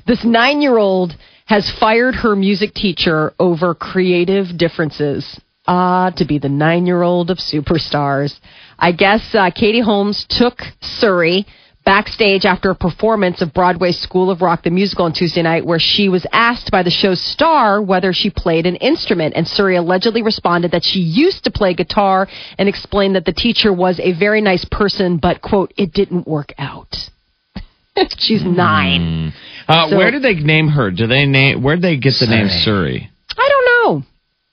This 0.06 0.24
nine-year-old 0.24 1.12
has 1.44 1.70
fired 1.78 2.14
her 2.14 2.34
music 2.34 2.72
teacher 2.74 3.34
over 3.38 3.74
creative 3.74 4.56
differences. 4.56 5.38
Ah, 5.66 6.10
to 6.16 6.24
be 6.24 6.38
the 6.38 6.48
nine-year-old 6.48 7.30
of 7.30 7.36
superstars. 7.36 8.32
I 8.78 8.92
guess 8.92 9.34
uh, 9.34 9.50
Katie 9.50 9.82
Holmes 9.82 10.24
took 10.30 10.60
Suri 10.80 11.44
backstage 11.88 12.44
after 12.44 12.68
a 12.68 12.74
performance 12.74 13.40
of 13.40 13.54
Broadway's 13.54 13.98
School 13.98 14.30
of 14.30 14.42
Rock 14.42 14.62
the 14.62 14.68
musical 14.68 15.06
on 15.06 15.14
Tuesday 15.14 15.40
night, 15.40 15.64
where 15.64 15.78
she 15.78 16.10
was 16.10 16.26
asked 16.32 16.70
by 16.70 16.82
the 16.82 16.90
show's 16.90 17.18
star 17.18 17.80
whether 17.80 18.12
she 18.12 18.28
played 18.28 18.66
an 18.66 18.76
instrument. 18.76 19.32
And 19.34 19.46
Suri 19.46 19.78
allegedly 19.78 20.20
responded 20.20 20.72
that 20.72 20.84
she 20.84 20.98
used 21.00 21.44
to 21.44 21.50
play 21.50 21.72
guitar 21.72 22.28
and 22.58 22.68
explained 22.68 23.14
that 23.14 23.24
the 23.24 23.32
teacher 23.32 23.72
was 23.72 23.98
a 24.00 24.12
very 24.12 24.42
nice 24.42 24.66
person, 24.70 25.16
but, 25.16 25.40
quote, 25.40 25.72
it 25.78 25.94
didn't 25.94 26.28
work 26.28 26.52
out. 26.58 26.94
She's 28.18 28.44
nine. 28.44 29.32
Uh, 29.66 29.88
So- 29.88 29.96
where 29.96 30.10
did 30.10 30.20
they 30.20 30.34
name 30.34 30.68
her? 30.68 30.90
Do 30.90 31.06
they 31.06 31.24
name? 31.24 31.62
Where 31.62 31.76
did 31.76 31.84
they 31.84 31.96
get 31.96 32.12
the 32.20 32.26
name 32.26 32.48
Suri? 32.48 33.08
I 33.38 33.48
don't 33.48 33.64
know. 33.64 34.06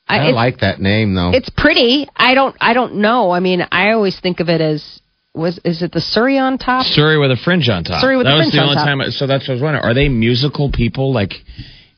I 0.08 0.18
it's- 0.20 0.34
like 0.36 0.60
that 0.60 0.80
name, 0.80 1.16
though. 1.16 1.32
It's 1.34 1.50
pretty. 1.50 2.08
I 2.16 2.34
don't. 2.34 2.56
I 2.62 2.74
don't 2.74 2.96
know. 2.96 3.32
I 3.32 3.42
mean, 3.42 3.62
I 3.74 3.92
always 3.92 4.18
think 4.22 4.40
of 4.40 4.48
it 4.48 4.62
as 4.62 5.02
was. 5.36 5.60
Is 5.64 5.82
it 5.82 5.92
the 5.92 6.02
Surrey 6.02 6.38
on 6.38 6.58
top? 6.58 6.86
Surrey 6.86 7.18
with 7.18 7.32
a 7.32 7.38
fringe 7.38 7.68
on 7.70 7.84
top. 7.84 8.02
Surrey 8.02 8.18
with 8.18 8.26
that 8.26 8.34
a 8.34 8.38
was 8.38 8.46
fringe 8.46 8.54
the 8.54 8.60
on 8.60 8.64
only 8.70 8.76
top. 8.76 8.86
time. 8.88 9.02
I, 9.02 9.10
so 9.10 9.28
that's 9.28 9.44
what 9.48 9.52
I 9.52 9.54
was 9.56 9.62
wondering. 9.62 9.84
Are 9.86 9.94
they 9.94 10.10
musical 10.10 10.72
people? 10.72 11.14
Like, 11.14 11.34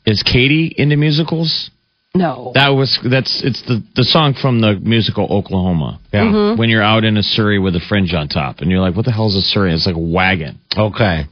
is 0.05 0.23
Katie 0.23 0.73
into 0.77 0.95
musicals? 0.97 1.69
No. 2.15 2.51
That 2.55 2.69
was 2.69 2.97
that's 3.03 3.43
it's 3.43 3.61
the 3.63 3.83
the 3.95 4.03
song 4.03 4.33
from 4.33 4.59
the 4.61 4.73
musical 4.81 5.25
Oklahoma. 5.31 5.99
yeah. 6.11 6.21
Mm-hmm. 6.23 6.59
When 6.59 6.69
you're 6.69 6.81
out 6.81 7.03
in 7.03 7.15
a 7.17 7.21
Surrey 7.23 7.59
with 7.59 7.75
a 7.75 7.79
fringe 7.87 8.13
on 8.13 8.27
top, 8.27 8.59
and 8.59 8.71
you're 8.71 8.79
like, 8.79 8.95
"What 8.95 9.05
the 9.05 9.11
hell 9.11 9.27
is 9.27 9.35
a 9.35 9.41
Surrey?" 9.41 9.73
It's 9.73 9.85
like 9.85 9.95
a 9.95 9.99
wagon. 9.99 10.57
Okay. 10.75 11.25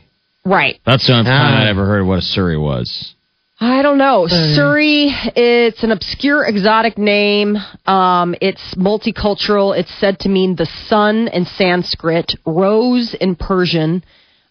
right. 0.45 0.79
That's 0.85 1.07
the 1.07 1.13
only 1.13 1.25
time 1.25 1.53
Ah. 1.55 1.63
I 1.65 1.69
ever 1.69 1.85
heard 1.87 2.05
what 2.05 2.19
a 2.19 2.21
Surrey 2.21 2.57
was. 2.57 3.14
I 3.59 3.81
don't 3.81 3.97
know. 3.97 4.27
Surrey, 4.27 5.07
it's 5.35 5.81
an 5.81 5.91
obscure 5.91 6.45
exotic 6.45 6.97
name. 6.97 7.55
Um, 7.85 8.35
it's 8.41 8.75
multicultural. 8.75 9.77
It's 9.77 9.93
said 9.99 10.19
to 10.21 10.29
mean 10.29 10.55
the 10.57 10.65
sun 10.87 11.29
in 11.29 11.45
Sanskrit, 11.45 12.35
rose 12.45 13.13
in 13.13 13.35
Persian, 13.35 14.03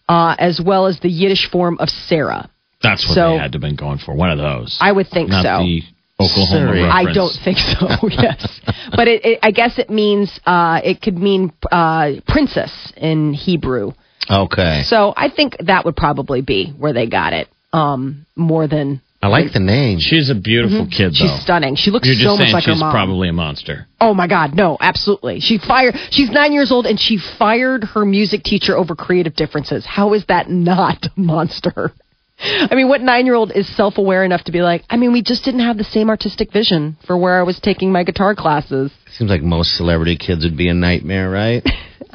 uh, 0.09 0.35
as 0.39 0.59
well 0.59 0.87
as 0.87 0.99
the 1.01 1.09
Yiddish 1.09 1.49
form 1.51 1.77
of 1.79 1.89
Sarah. 1.89 2.49
That's 2.81 3.07
what 3.07 3.15
So- 3.15 3.29
they 3.33 3.37
had 3.37 3.51
to 3.51 3.57
have 3.57 3.61
been 3.61 3.75
going 3.75 3.99
for. 3.99 4.15
One 4.15 4.31
of 4.31 4.39
those. 4.39 4.77
I 4.81 4.91
would 4.91 5.07
think 5.07 5.29
not 5.29 5.43
so. 5.43 5.63
the 5.63 5.83
Oklahoma 6.19 6.67
Surrey. 6.67 6.83
I 6.83 7.13
don't 7.13 7.33
think 7.43 7.59
so. 7.59 8.07
yes, 8.09 8.61
but 8.95 9.07
it, 9.07 9.23
it, 9.25 9.39
I 9.43 9.51
guess 9.51 9.77
it 9.77 9.89
means 9.91 10.39
uh, 10.47 10.81
it 10.83 11.01
could 11.01 11.17
mean 11.17 11.53
uh, 11.71 12.13
princess 12.27 12.71
in 12.97 13.33
Hebrew. 13.33 13.91
Okay. 14.29 14.81
So 14.85 15.13
I 15.15 15.29
think 15.29 15.57
that 15.59 15.85
would 15.85 15.95
probably 15.95 16.41
be 16.41 16.71
where 16.77 16.93
they 16.93 17.05
got 17.05 17.33
it. 17.33 17.47
Um, 17.75 18.25
more 18.35 18.67
than 18.67 19.01
I 19.21 19.27
like 19.27 19.53
the 19.53 19.59
name. 19.59 19.97
She's 19.99 20.29
a 20.29 20.35
beautiful 20.35 20.85
kid, 20.85 21.09
though. 21.09 21.25
she's 21.25 21.41
stunning. 21.41 21.75
She 21.75 21.89
looks 21.89 22.05
You're 22.07 22.13
just 22.15 22.25
so 22.25 22.31
much 22.37 22.39
saying 22.39 22.53
like 22.53 22.65
her 22.65 22.73
she's 22.73 22.79
mom. 22.79 22.91
probably 22.93 23.29
a 23.29 23.33
monster. 23.33 23.87
Oh 23.99 24.13
my 24.13 24.27
God, 24.27 24.53
no, 24.53 24.77
absolutely. 24.79 25.39
She 25.39 25.57
fired. 25.57 25.95
She's 26.11 26.29
nine 26.29 26.53
years 26.53 26.71
old 26.71 26.85
and 26.85 26.99
she 26.99 27.17
fired 27.39 27.83
her 27.95 28.05
music 28.05 28.43
teacher 28.43 28.77
over 28.77 28.93
creative 28.95 29.35
differences. 29.35 29.83
How 29.85 30.13
is 30.13 30.25
that 30.27 30.49
not 30.49 31.05
a 31.05 31.19
monster? 31.19 31.91
I 32.39 32.75
mean, 32.75 32.89
what 32.89 33.01
nine 33.01 33.25
year 33.25 33.35
old 33.35 33.51
is 33.53 33.73
self 33.75 33.97
aware 33.97 34.23
enough 34.23 34.43
to 34.45 34.51
be 34.51 34.61
like, 34.61 34.83
I 34.89 34.97
mean, 34.97 35.13
we 35.13 35.21
just 35.21 35.43
didn't 35.43 35.61
have 35.61 35.77
the 35.77 35.83
same 35.83 36.09
artistic 36.09 36.51
vision 36.51 36.97
for 37.07 37.17
where 37.17 37.39
I 37.39 37.43
was 37.43 37.59
taking 37.59 37.91
my 37.91 38.03
guitar 38.03 38.35
classes. 38.35 38.91
Seems 39.11 39.29
like 39.29 39.41
most 39.41 39.75
celebrity 39.77 40.17
kids 40.17 40.43
would 40.43 40.57
be 40.57 40.67
a 40.67 40.73
nightmare, 40.73 41.29
right? 41.29 41.63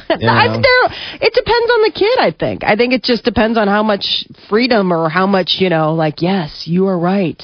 You 0.09 0.26
know? 0.26 0.61
there, 0.62 0.98
it 1.20 1.35
depends 1.35 1.70
on 1.70 1.83
the 1.83 1.92
kid, 1.94 2.18
I 2.18 2.30
think. 2.33 2.64
I 2.64 2.74
think 2.74 2.94
it 2.94 3.04
just 3.04 3.22
depends 3.22 3.56
on 3.59 3.68
how 3.68 3.83
much 3.83 4.24
freedom 4.48 4.92
or 4.92 5.09
how 5.09 5.26
much, 5.26 5.56
you 5.61 5.68
know, 5.68 5.94
like, 5.94 6.22
yes, 6.22 6.64
you 6.66 6.87
are 6.88 6.98
right. 6.98 7.40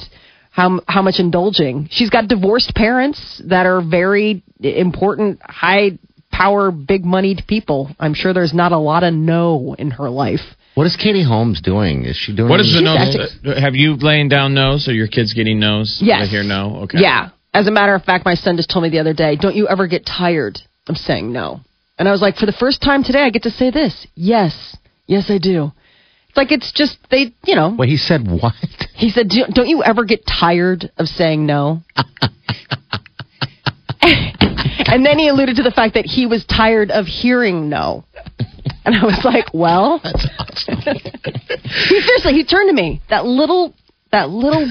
How, 0.51 0.81
how 0.87 1.01
much 1.01 1.19
indulging. 1.19 1.87
She's 1.91 2.09
got 2.09 2.27
divorced 2.27 2.73
parents 2.75 3.41
that 3.45 3.67
are 3.67 3.81
very 3.81 4.43
important, 4.59 5.39
high 5.43 5.99
power, 6.31 6.71
big 6.71 7.05
moneyed 7.05 7.43
people. 7.47 7.95
I'm 7.99 8.13
sure 8.13 8.33
there's 8.33 8.53
not 8.53 8.71
a 8.71 8.77
lot 8.77 9.03
of 9.03 9.13
no 9.13 9.75
in 9.77 9.91
her 9.91 10.09
life. 10.09 10.41
What 10.77 10.85
is 10.85 10.95
Katie 10.95 11.23
Holmes 11.23 11.59
doing? 11.59 12.05
Is 12.05 12.15
she 12.15 12.35
doing? 12.35 12.49
What 12.49 12.59
is 12.59 12.67
the 12.71 12.81
She's 12.85 13.15
nose? 13.45 13.55
uh, 13.57 13.59
Have 13.59 13.73
you 13.73 13.95
laying 13.95 14.29
down 14.29 14.53
nose? 14.53 14.87
Or 14.87 14.93
your 14.93 15.07
kids 15.07 15.33
getting 15.33 15.59
nose? 15.59 15.97
Yes. 15.99 16.21
I 16.21 16.25
hear 16.27 16.43
no. 16.43 16.81
Okay. 16.83 16.99
Yeah. 17.01 17.29
As 17.51 17.65
a 17.65 17.71
matter 17.71 17.95
of 17.95 18.03
fact, 18.03 18.25
my 18.25 18.35
son 18.35 18.57
just 18.57 18.69
told 18.69 18.83
me 18.83 18.89
the 18.89 18.99
other 18.99 19.15
day, 19.15 19.37
don't 19.37 19.55
you 19.55 19.67
ever 19.67 19.87
get 19.87 20.05
tired 20.05 20.59
of 20.87 20.97
saying 20.97 21.33
no? 21.33 21.61
And 21.97 22.07
I 22.07 22.11
was 22.11 22.21
like, 22.21 22.35
for 22.35 22.45
the 22.45 22.51
first 22.51 22.79
time 22.79 23.03
today, 23.03 23.23
I 23.23 23.31
get 23.31 23.41
to 23.43 23.49
say 23.49 23.71
this. 23.71 24.05
Yes. 24.13 24.77
Yes, 25.07 25.31
I 25.31 25.39
do. 25.39 25.71
It's 26.29 26.37
like 26.37 26.51
it's 26.51 26.71
just, 26.71 26.99
they, 27.09 27.33
you 27.43 27.55
know, 27.55 27.73
Well, 27.75 27.87
he 27.87 27.97
said 27.97 28.27
what? 28.29 28.53
he 28.93 29.09
said, 29.09 29.29
"Do- 29.29 29.47
don't 29.51 29.67
you 29.69 29.81
ever 29.81 30.05
get 30.05 30.27
tired 30.27 30.91
of 30.97 31.07
saying 31.07 31.43
no? 31.47 31.81
and 34.03 35.03
then 35.03 35.17
he 35.17 35.27
alluded 35.27 35.55
to 35.55 35.63
the 35.63 35.71
fact 35.71 35.95
that 35.95 36.05
he 36.05 36.27
was 36.27 36.45
tired 36.45 36.91
of 36.91 37.07
hearing 37.07 37.67
no. 37.67 38.05
And 38.85 38.95
I 38.95 39.03
was 39.03 39.19
like, 39.25 39.45
well, 39.53 39.99
he 40.93 42.01
seriously, 42.01 42.33
he 42.33 42.43
turned 42.43 42.69
to 42.69 42.73
me, 42.73 43.01
that 43.09 43.25
little, 43.25 43.73
that 44.11 44.29
little 44.29 44.69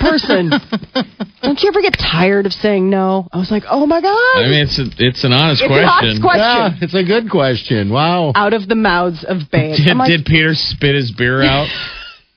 person. 0.00 0.50
Don't 1.42 1.60
you 1.60 1.68
ever 1.68 1.82
get 1.82 1.96
tired 1.98 2.46
of 2.46 2.52
saying 2.52 2.90
no? 2.90 3.28
I 3.32 3.38
was 3.38 3.50
like, 3.50 3.64
oh 3.68 3.86
my 3.86 4.00
god! 4.00 4.36
I 4.38 4.48
mean, 4.48 4.64
it's 4.64 4.78
a, 4.78 4.86
it's 4.98 5.24
an 5.24 5.32
honest 5.32 5.62
It's 5.62 5.70
an 5.70 5.84
question. 5.84 6.08
honest 6.08 6.22
question. 6.22 6.40
Yeah, 6.40 6.70
it's 6.80 6.94
a 6.94 7.04
good 7.04 7.30
question. 7.30 7.90
Wow. 7.90 8.32
Out 8.34 8.54
of 8.54 8.68
the 8.68 8.74
mouths 8.74 9.24
of 9.26 9.50
babes. 9.50 9.84
Did, 9.84 9.96
like, 9.96 10.08
did 10.08 10.24
Peter 10.24 10.54
spit 10.54 10.94
his 10.94 11.12
beer 11.12 11.42
out? 11.44 11.68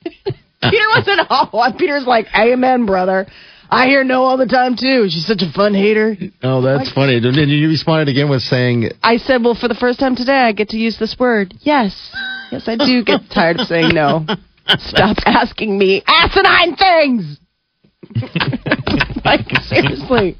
Peter 0.04 0.86
wasn't 0.94 1.20
oh, 1.28 1.72
Peter's 1.78 2.06
like, 2.06 2.26
amen, 2.34 2.86
brother. 2.86 3.26
I 3.68 3.86
hear 3.86 4.04
no 4.04 4.22
all 4.24 4.36
the 4.36 4.46
time 4.46 4.76
too. 4.76 5.06
She's 5.08 5.26
such 5.26 5.40
a 5.40 5.50
fun 5.50 5.72
hater. 5.72 6.14
Oh, 6.42 6.60
that's 6.60 6.92
funny. 6.92 7.18
Then 7.20 7.48
you 7.48 7.68
responded 7.68 8.08
again 8.08 8.28
with 8.28 8.42
saying, 8.42 8.90
I 9.02 9.16
said, 9.16 9.42
well, 9.42 9.56
for 9.58 9.66
the 9.66 9.74
first 9.74 9.98
time 9.98 10.14
today, 10.14 10.36
I 10.36 10.52
get 10.52 10.68
to 10.70 10.76
use 10.76 10.98
this 10.98 11.16
word. 11.18 11.54
Yes. 11.60 11.96
Yes, 12.52 12.68
I 12.68 12.76
do 12.76 13.02
get 13.02 13.22
tired 13.32 13.60
of 13.60 13.66
saying 13.66 13.94
no. 13.94 14.26
Stop 14.78 15.16
asking 15.24 15.78
me 15.78 16.02
asinine 16.06 16.76
things. 16.76 17.38
like, 19.24 19.48
seriously. 19.62 20.36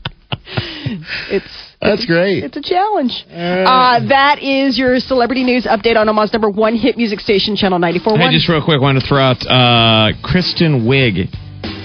It's 1.30 1.46
"That's 1.80 2.04
great." 2.04 2.44
it's 2.44 2.56
a 2.56 2.62
challenge. 2.62 3.24
Uh, 3.30 4.06
that 4.08 4.42
is 4.42 4.76
your 4.76 5.00
celebrity 5.00 5.42
news 5.42 5.64
update 5.64 5.96
on 5.96 6.06
Omaha's 6.08 6.32
number 6.34 6.50
one 6.50 6.76
hit 6.76 6.98
music 6.98 7.20
station, 7.20 7.56
Channel 7.56 7.78
94.1. 7.78 8.18
Hey, 8.18 8.32
just 8.32 8.48
real 8.48 8.62
quick, 8.62 8.80
want 8.80 9.00
to 9.00 9.06
throw 9.06 9.18
out 9.18 9.40
uh, 9.46 10.12
Kristen 10.22 10.84
Wiig 10.84 11.32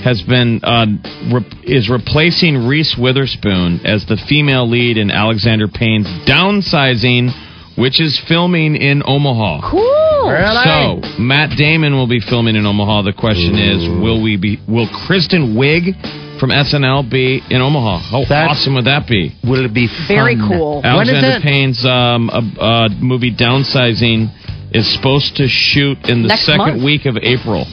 has 0.04 0.22
been 0.24 0.60
uh, 0.64 0.88
re- 1.34 1.64
is 1.64 1.90
replacing 1.90 2.68
Reese 2.68 2.98
Witherspoon 3.00 3.86
as 3.86 4.06
the 4.08 4.18
female 4.28 4.70
lead 4.70 4.98
in 4.98 5.10
Alexander 5.10 5.68
Payne's 5.68 6.08
Downsizing, 6.28 7.32
which 7.78 8.02
is 8.02 8.22
filming 8.28 8.76
in 8.76 9.04
Omaha. 9.06 9.72
cool. 9.72 10.07
Really? 10.30 11.02
So 11.08 11.22
Matt 11.22 11.58
Damon 11.58 11.96
will 11.96 12.08
be 12.08 12.20
filming 12.20 12.56
in 12.56 12.66
Omaha. 12.66 13.04
The 13.04 13.14
question 13.14 13.56
is, 13.56 13.88
will 14.02 14.22
we 14.22 14.38
be? 14.38 14.60
Will 14.68 14.88
Kristen 15.08 15.56
Wiig 15.56 15.94
from 16.40 16.50
SNL 16.52 17.10
be 17.10 17.42
in 17.50 17.62
Omaha? 17.62 17.98
How 18.00 18.20
That's- 18.28 18.52
awesome 18.62 18.76
would 18.76 18.86
that 18.86 19.08
be? 19.08 19.34
Will 19.44 19.66
it 19.66 19.74
be 19.74 19.88
Very 20.08 20.36
fun? 20.36 20.48
cool. 20.50 20.76
When 20.82 21.08
is 21.10 21.14
Alexander 21.16 21.38
it? 21.38 21.44
Payne's 21.44 21.86
um, 21.86 22.30
uh, 22.30 22.42
uh, 22.60 22.90
movie 23.00 23.34
Downsizing 23.34 24.30
is 24.74 24.86
supposed 24.94 25.38
to 25.38 25.48
shoot 25.48 25.98
in 26.10 26.22
the 26.24 26.30
Next 26.30 26.46
second 26.46 26.78
month. 26.78 26.84
week 26.84 27.06
of 27.06 27.18
April. 27.22 27.66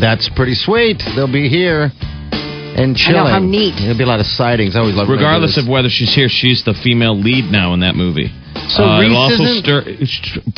That's 0.00 0.28
pretty 0.36 0.54
sweet. 0.54 1.02
They'll 1.14 1.30
be 1.32 1.48
here 1.48 1.90
and 2.76 2.94
I 2.94 2.98
chilling. 2.98 3.24
know, 3.24 3.30
how 3.30 3.38
neat. 3.40 3.74
There'll 3.80 3.96
be 3.96 4.04
a 4.04 4.06
lot 4.06 4.20
of 4.20 4.26
sightings. 4.26 4.76
I 4.76 4.80
always 4.80 4.94
love. 4.94 5.08
when 5.08 5.16
Regardless 5.16 5.56
of 5.56 5.66
whether 5.68 5.88
she's 5.88 6.14
here, 6.14 6.28
she's 6.28 6.62
the 6.64 6.74
female 6.84 7.18
lead 7.18 7.50
now 7.50 7.72
in 7.74 7.80
that 7.80 7.94
movie. 7.96 8.30
So 8.68 8.84
uh, 8.84 9.00
Reese 9.00 9.14
also 9.16 9.42
isn't- 9.44 9.64
stir. 9.64 9.80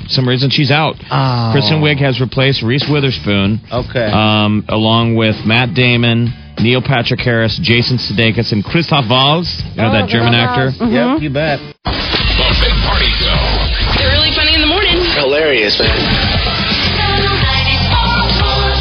Some 0.08 0.26
reason, 0.28 0.50
she's 0.50 0.70
out. 0.70 0.96
Oh. 1.10 1.50
Kristen 1.52 1.80
Wiig 1.80 1.98
has 2.00 2.20
replaced 2.20 2.62
Reese 2.62 2.86
Witherspoon. 2.88 3.60
Okay. 3.70 4.08
Um, 4.08 4.64
along 4.68 5.16
with 5.16 5.36
Matt 5.44 5.74
Damon, 5.74 6.32
Neil 6.58 6.80
Patrick 6.82 7.20
Harris, 7.20 7.58
Jason 7.62 7.98
Sudeikis, 7.98 8.52
and 8.52 8.64
Christoph 8.64 9.04
Waltz. 9.08 9.50
You 9.76 9.82
know 9.82 9.92
that 9.92 10.08
German 10.08 10.34
actor. 10.34 10.72
Yep, 10.84 11.20
you 11.22 11.30
bet. 11.30 11.60
The 11.84 12.48
Big 12.64 12.74
Party 12.86 13.10
Show. 13.20 13.36
They're 13.98 14.10
really 14.16 14.32
funny 14.34 14.54
in 14.54 14.60
the 14.62 14.70
morning. 14.70 14.96
Hilarious, 15.14 15.78
man. 15.78 16.27